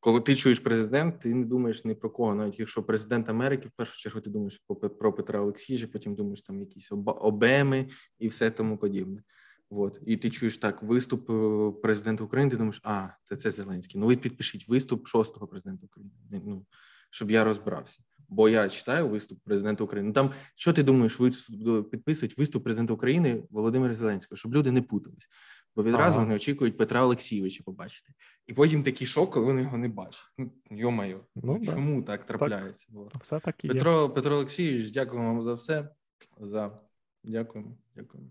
[0.00, 2.34] коли ти чуєш президент, ти не думаєш ні про кого.
[2.34, 4.62] Навіть якщо президент Америки, в першу чергу ти думаєш
[4.98, 9.22] про Петра Олексійовича, потім думаєш там якісь обеми і все тому подібне.
[9.70, 9.98] От.
[10.06, 12.50] І ти чуєш так виступ е, президента України.
[12.50, 14.00] Ти думаєш, а це це Зеленський.
[14.00, 16.12] Ну ви підпишіть виступ шостого президента України.
[16.30, 16.66] Ну
[17.14, 18.00] щоб я розбирався.
[18.28, 20.08] Бо я читаю виступ президента України.
[20.08, 24.82] Ну там що ти думаєш, виступ підписують виступ президента України Володимира Зеленського, щоб люди не
[24.82, 25.28] путались,
[25.76, 26.18] бо відразу ага.
[26.18, 28.12] вони очікують Петра Олексійовича побачити,
[28.46, 30.24] і потім такий шок, коли вони його не бачать.
[30.38, 32.06] Ну йо-майо, ну, чому да.
[32.06, 32.86] так трапляється?
[33.12, 34.08] Так, все так і Петро є.
[34.08, 35.88] Петро Олексійович, дякуємо вам за все.
[36.40, 36.80] За
[37.24, 38.30] дякуємо, дякуємо,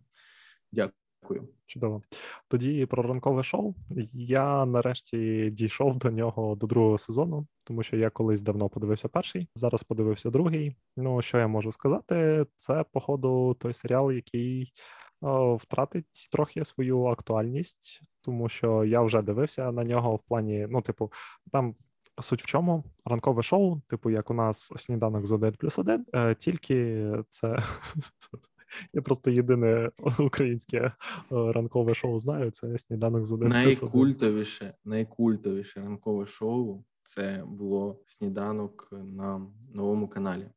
[0.71, 1.03] дякую.
[1.24, 1.47] Дякую.
[1.65, 2.01] Чудово.
[2.47, 3.76] Тоді про ранкове шоу.
[4.13, 9.47] Я нарешті дійшов до нього до другого сезону, тому що я колись давно подивився перший,
[9.55, 10.76] зараз подивився другий.
[10.97, 14.74] Ну що я можу сказати, це походу той серіал, який
[15.21, 20.82] о, втратить трохи свою актуальність, тому що я вже дивився на нього в плані, ну,
[20.82, 21.11] типу,
[21.51, 21.76] там.
[22.21, 26.36] Суть в чому ранкове шоу, типу, як у нас сніданок з 1 плюс 1, е,
[26.36, 27.57] тільки це
[28.93, 30.93] я просто єдине українське е,
[31.30, 32.51] ранкове шоу знаю.
[32.51, 36.84] Це сніданок з один найкультовіше, найкультовіше ранкове шоу.
[37.03, 40.49] Це було сніданок на новому каналі,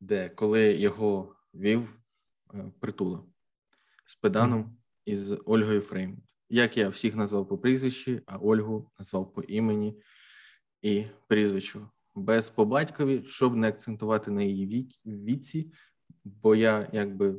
[0.00, 2.00] де коли його вів
[2.54, 3.22] е, притула
[4.06, 5.12] з педаном mm-hmm.
[5.12, 6.22] із Ольгою Фрейм.
[6.50, 10.02] Як я всіх назвав по прізвищі, а Ольгу назвав по імені
[10.82, 11.88] і прізвищу
[12.18, 15.72] без по батькові, щоб не акцентувати на її віці,
[16.24, 17.34] бо я якби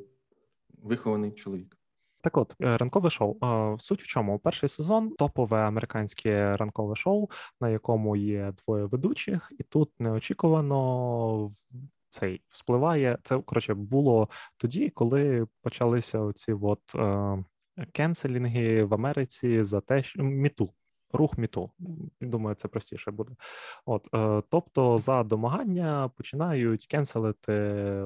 [0.83, 1.77] вихований чоловік.
[2.21, 3.37] Так, от е, ранкове шоу.
[3.79, 7.29] Суть в чому перший сезон топове американське ранкове шоу,
[7.61, 11.49] на якому є двоє ведучих, і тут неочікувано
[12.09, 13.17] цей вспливає.
[13.23, 17.43] Це коротше було тоді, коли почалися оці от е,
[17.91, 20.69] cancel інги в Америці за те, що MeToo
[21.13, 21.71] рух MeToo.
[22.21, 23.31] Думаю, це простіше буде.
[23.85, 27.53] От, е, Тобто, за домагання починають cancel ити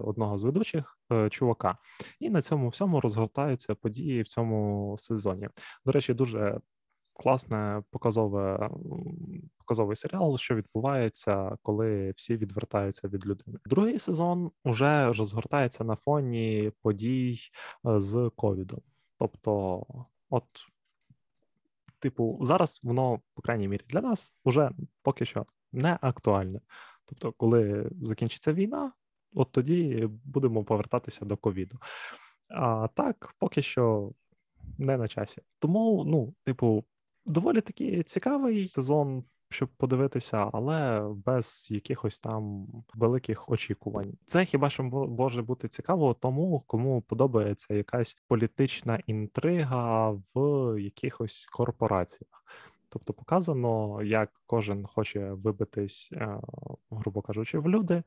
[0.03, 1.77] одного з ведучих е, чувака,
[2.19, 5.49] і на цьому всьому розгортаються події в цьому сезоні.
[5.85, 6.59] До речі, дуже
[7.13, 8.69] класне показове
[9.57, 13.57] показовий серіал, що відбувається, коли всі відвертаються від людини.
[13.65, 17.39] Другий сезон вже розгортається на фоні подій
[17.87, 18.81] е, з ковідом.
[19.19, 19.83] Тобто,
[20.29, 20.43] от
[22.03, 26.61] типу, зараз воно, по крайній мірі, для нас вже поки що не актуальне.
[27.05, 28.91] Тобто, коли закінчиться війна,
[29.33, 31.77] от тоді будемо повертатися до ковіду.
[32.49, 34.11] А так, поки що
[34.77, 35.41] не на часі.
[35.59, 36.85] Тому, ну, типу,
[37.25, 39.23] доволі таки цікавий сезон
[39.53, 44.13] щоб подивитися, але без якихось там великих очікувань.
[44.25, 52.43] Це хіба що може бути цікаво тому, кому подобається якась політична інтрига в якихось корпораціях.
[52.93, 56.39] Тобто показано, як кожен хоче вибитись, е,
[56.91, 58.03] грубо кажучи, в люди,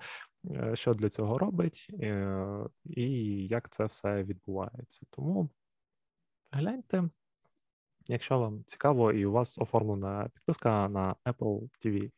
[0.50, 3.06] е, що для цього робить, е, і
[3.46, 5.06] як це все відбувається.
[5.10, 5.50] Тому
[6.50, 7.08] гляньте,
[8.08, 12.10] якщо вам цікаво, і у вас оформлена підписка на Apple TV+.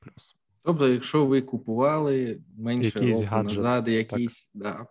[0.63, 4.87] Тобто, якщо ви купували менше якийсь року гаджет, назад, якийсь да,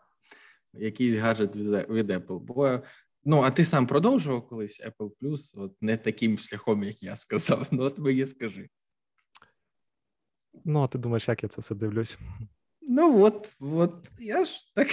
[0.74, 2.40] якийсь гаджет від Apple.
[2.40, 2.80] Бо
[3.24, 7.68] ну, а ти сам продовжував колись Apple Plus, от не таким шляхом, як я сказав.
[7.72, 8.70] Ну, от мені скажи.
[10.66, 12.18] Ну, а ти думаєш, як я це все дивлюсь?
[12.82, 14.88] Ну от, от я ж так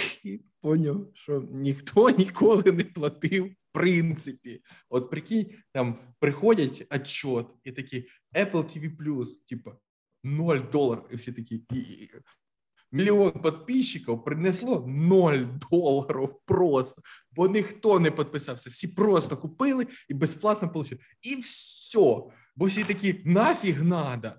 [0.65, 3.45] поняв, що ніхто ніколи не платив.
[3.45, 9.77] В принципі, от прикинь, там приходять отчет і такі Apple TV+, типа
[10.23, 11.63] 0 доларів, і всі такі
[12.91, 15.33] мільйон підписчиків принесло 0
[15.71, 17.01] доларів просто,
[17.31, 18.69] бо ніхто не підписався.
[18.69, 21.03] Всі просто купили і безплатно отримали.
[21.21, 22.21] І все.
[22.55, 24.31] Бо всі такі нафіг надо.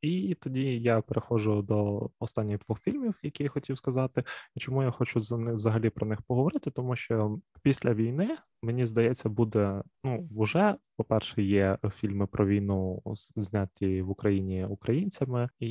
[0.00, 4.24] І тоді я переходжу до останніх двох фільмів, які я хотів сказати.
[4.56, 6.70] І чому я хочу за них взагалі про них поговорити?
[6.70, 13.02] Тому що після війни мені здається, буде ну вже по-перше, є фільми про війну
[13.36, 15.70] зняті в Україні українцями, і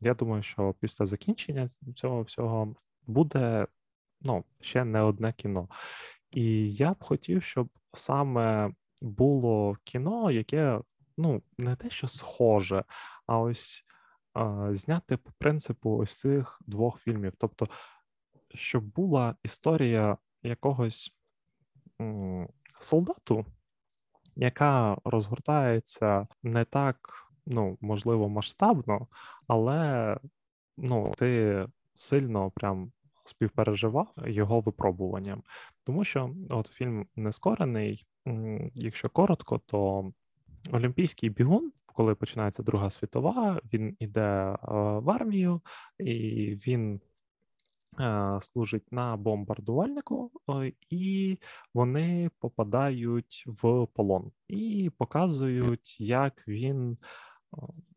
[0.00, 2.74] я думаю, що після закінчення цього всього
[3.06, 3.66] буде
[4.22, 5.68] ну ще не одне кіно.
[6.30, 8.72] І я б хотів, щоб саме
[9.02, 10.80] було кіно, яке
[11.16, 12.84] ну не те, що схоже,
[13.26, 13.84] а ось
[14.70, 17.32] зняти по принципу ось цих двох фільмів.
[17.38, 17.66] Тобто,
[18.54, 21.12] щоб була історія якогось
[22.80, 23.46] солдату,
[24.36, 26.96] яка розгортається не так,
[27.46, 29.06] ну, можливо, масштабно,
[29.46, 30.18] але
[30.76, 32.92] ну, ти сильно прям
[33.24, 35.42] співпереживав його випробуванням.
[35.84, 38.06] Тому що от фільм Нескорений,
[38.74, 40.12] якщо коротко, то
[40.72, 44.56] олімпійський бігун, коли починається Друга світова, він іде е,
[44.98, 45.60] в армію
[45.98, 46.14] і
[46.66, 47.00] він.
[48.00, 51.38] Е, служить на бомбардувальнику, е, і
[51.74, 56.98] вони попадають в полон і показують, як він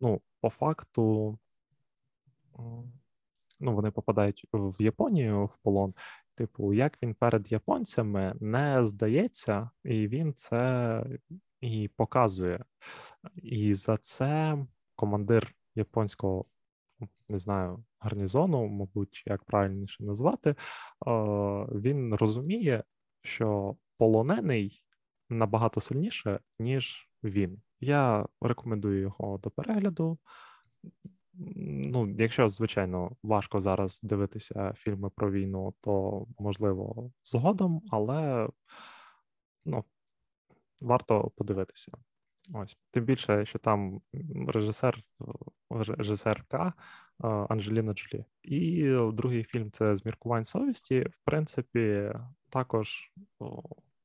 [0.02, 1.39] ну, по факту
[3.60, 5.93] ну, вони попадають в Японію в полон.
[6.36, 11.04] Типу, як він перед японцями не здається, і він це
[11.62, 12.66] і показує.
[13.36, 14.58] І за це
[14.95, 16.45] командир японського,
[17.30, 20.55] не знаю, гарнізону, мабуть, як правильніше назвати,
[21.72, 22.84] він розуміє,
[23.22, 24.84] що полонений
[25.30, 27.62] набагато сильніше, ніж він.
[27.80, 30.18] Я рекомендую його до перегляду.
[31.64, 38.49] Ну, якщо, звичайно, важко зараз дивитися фільми про війну, то можливо згодом, але
[39.66, 39.86] ну,
[40.82, 41.91] варто подивитися.
[42.53, 44.01] Ось тим більше, що там
[44.47, 44.97] режисер,
[45.69, 46.73] режисерка
[47.49, 48.25] Анджеліна Джолі.
[48.43, 50.99] І другий фільм це Зміркувань совісті.
[50.99, 52.11] В принципі,
[52.49, 53.11] також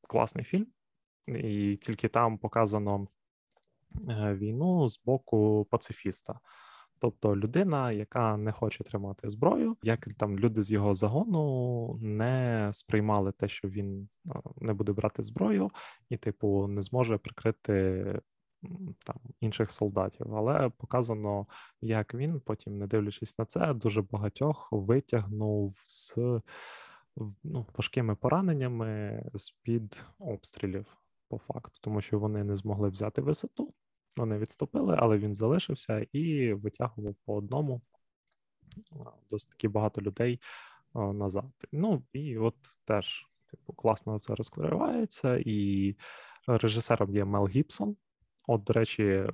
[0.09, 0.67] класний фільм,
[1.27, 3.09] і тільки там показано
[4.09, 6.41] е, війну з боку пацифіста.
[7.03, 13.33] Тобто людина, яка не хоче тримати зброю, як там люди з його загону не сприймали
[13.33, 14.09] те, що він
[14.61, 15.71] не буде брати зброю,
[16.09, 18.21] і, типу, не зможе прикрити
[19.07, 20.35] там інших солдатів.
[20.35, 21.47] Але показано,
[21.81, 26.17] як він потім, не дивлячись на це, дуже багатьох витягнув з
[27.45, 30.87] ну, важкими пораненнями з під обстрілів.
[31.29, 33.71] По факту, тому що вони не змогли взяти висоту,
[34.17, 37.81] вони відступили, але він залишився і витягував по одному
[39.31, 40.41] досить таки багато людей
[40.95, 41.51] назад.
[41.73, 42.55] Ну і от
[42.85, 45.97] теж типу, класно це розкривається, і
[46.47, 47.97] режисером є Мел Гібсон.
[48.49, 49.27] От, до речі,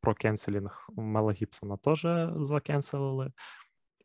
[0.00, 3.32] про кенселінг Мела Гібсона теж закенселили,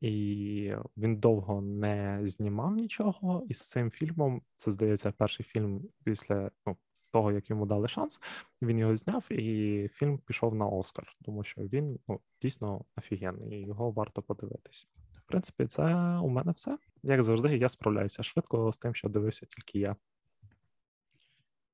[0.02, 3.46] і він довго не знімав нічого.
[3.50, 6.78] І з цим фільмом це здається перший фільм після ну,
[7.12, 8.20] того, як йому дали шанс,
[8.62, 13.66] він його зняв, і фільм пішов на Оскар, тому що він ну, дійсно офігенний, і
[13.66, 14.88] його варто подивитись.
[15.14, 15.84] В принципі, це
[16.24, 16.78] у мене все.
[17.04, 19.96] Як завжди, я справляюся швидко з тим, що дивився тільки я.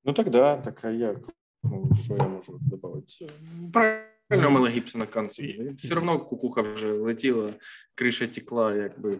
[0.05, 1.17] Ну так да, так а як?
[1.63, 3.29] Ну, що я можу додати?
[3.73, 5.73] Правильно, Мела Гібсона канцелі.
[5.77, 7.53] Все одно кукуха вже летіла,
[7.95, 9.19] криша текла, якби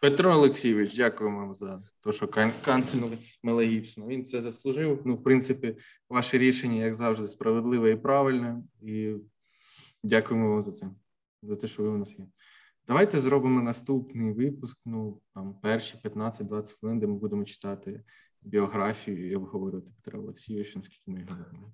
[0.00, 2.28] Петро Олексійович, дякуємо вам за те, що
[2.64, 4.06] канцельнули Мела Гібсона.
[4.06, 5.02] Він це заслужив.
[5.04, 5.76] Ну, в принципі,
[6.08, 8.62] ваше рішення, як завжди, справедливе і правильне.
[8.82, 9.14] І
[10.02, 10.90] дякуємо вам за це,
[11.42, 12.26] за те, що ви у нас є.
[12.86, 14.78] Давайте зробимо наступний випуск.
[14.84, 18.04] Ну там перші 15-20 хвилин, де ми будемо читати
[18.42, 21.72] біографію і обговорювати Петра Олексійовича, наскільки ми його.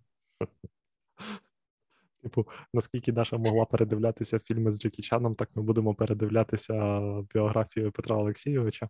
[2.23, 7.01] Типу, наскільки Даша могла передивлятися фільми з Джекі Чаном, так ми будемо передивлятися
[7.35, 8.89] біографію Петра Олексійовича.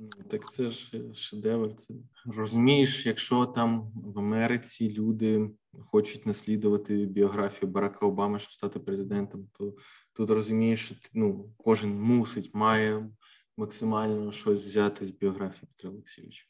[0.00, 1.74] Ну, так це ж шедевр.
[1.74, 1.94] Це
[2.26, 5.50] розумієш, якщо там в Америці люди
[5.90, 9.74] хочуть наслідувати біографію Барака Обами, щоб стати президентом, то
[10.12, 13.10] тут розумієш, що ну, кожен мусить, має
[13.56, 16.46] максимально щось взяти з біографії Петра Олексійовича.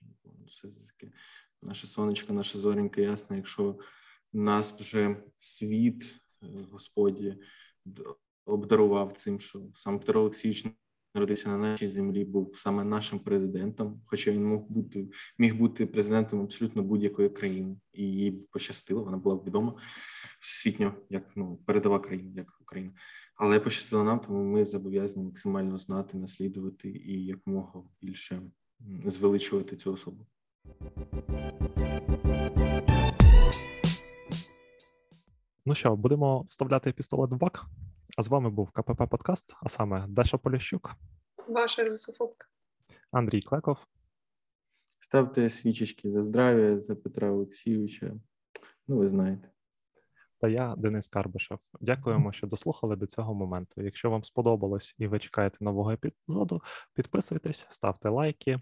[0.62, 1.12] Це таке
[1.62, 3.78] наше сонечко, наша зоренька ясна, якщо
[4.34, 7.36] нас вже світ, е, Господі,
[8.46, 10.66] обдарував цим, що сам Петро Олексійович
[11.14, 15.08] народився на нашій землі, був саме нашим президентом, хоча він мог бути
[15.38, 19.04] міг бути президентом абсолютно будь-якої країни, і їй пощастило.
[19.04, 19.74] Вона була відома
[20.40, 22.92] всесвітньо як ну передова країна, як Україна.
[23.36, 28.42] Але пощастило нам, тому ми зобов'язані максимально знати, наслідувати і якомога більше
[29.06, 30.26] звеличувати цю особу.
[35.66, 37.64] Ну що, будемо вставляти пістолет в бак.
[38.18, 40.90] А з вами був КПП Подкаст, а саме Даша Поліщук,
[41.48, 42.46] Ваша русофобка.
[43.10, 43.78] Андрій Клеков.
[44.98, 48.14] Ставте свічечки за здрав'я, за Петра Олексійовича.
[48.88, 49.50] Ну, ви знаєте.
[50.40, 51.58] Та я Денис Карбишев.
[51.80, 53.82] Дякуємо, що дослухали до цього моменту.
[53.82, 56.60] Якщо вам сподобалось і ви чекаєте нового епізоду,
[56.94, 58.60] підписуйтесь, ставте лайки,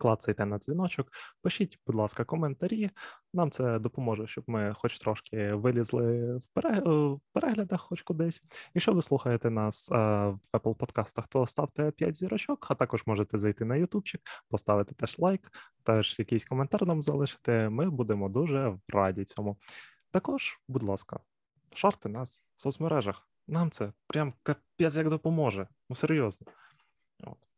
[0.00, 1.12] клацайте на дзвіночок,
[1.42, 2.90] пишіть, будь ласка, коментарі.
[3.34, 8.42] Нам це допоможе, щоб ми хоч трошки вилізли в переглядах, хоч кудись.
[8.74, 13.64] Якщо ви слухаєте нас в Apple подкастах, то ставте 5 зірочок, а також можете зайти
[13.64, 15.50] на ютубчик, поставити теж лайк,
[15.82, 17.68] теж якийсь коментар нам залишити.
[17.68, 19.56] Ми будемо дуже раді цьому.
[20.10, 21.20] Також, будь ласка,
[21.74, 23.28] шарте нас в соцмережах.
[23.48, 25.68] Нам це прям капець як допоможе.
[25.88, 26.46] Ну серйозно.
[27.22, 27.49] От.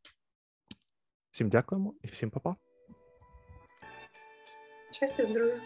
[1.33, 2.57] Всім дякуємо і всім па-па.
[4.93, 5.61] Щастя, здоров'я.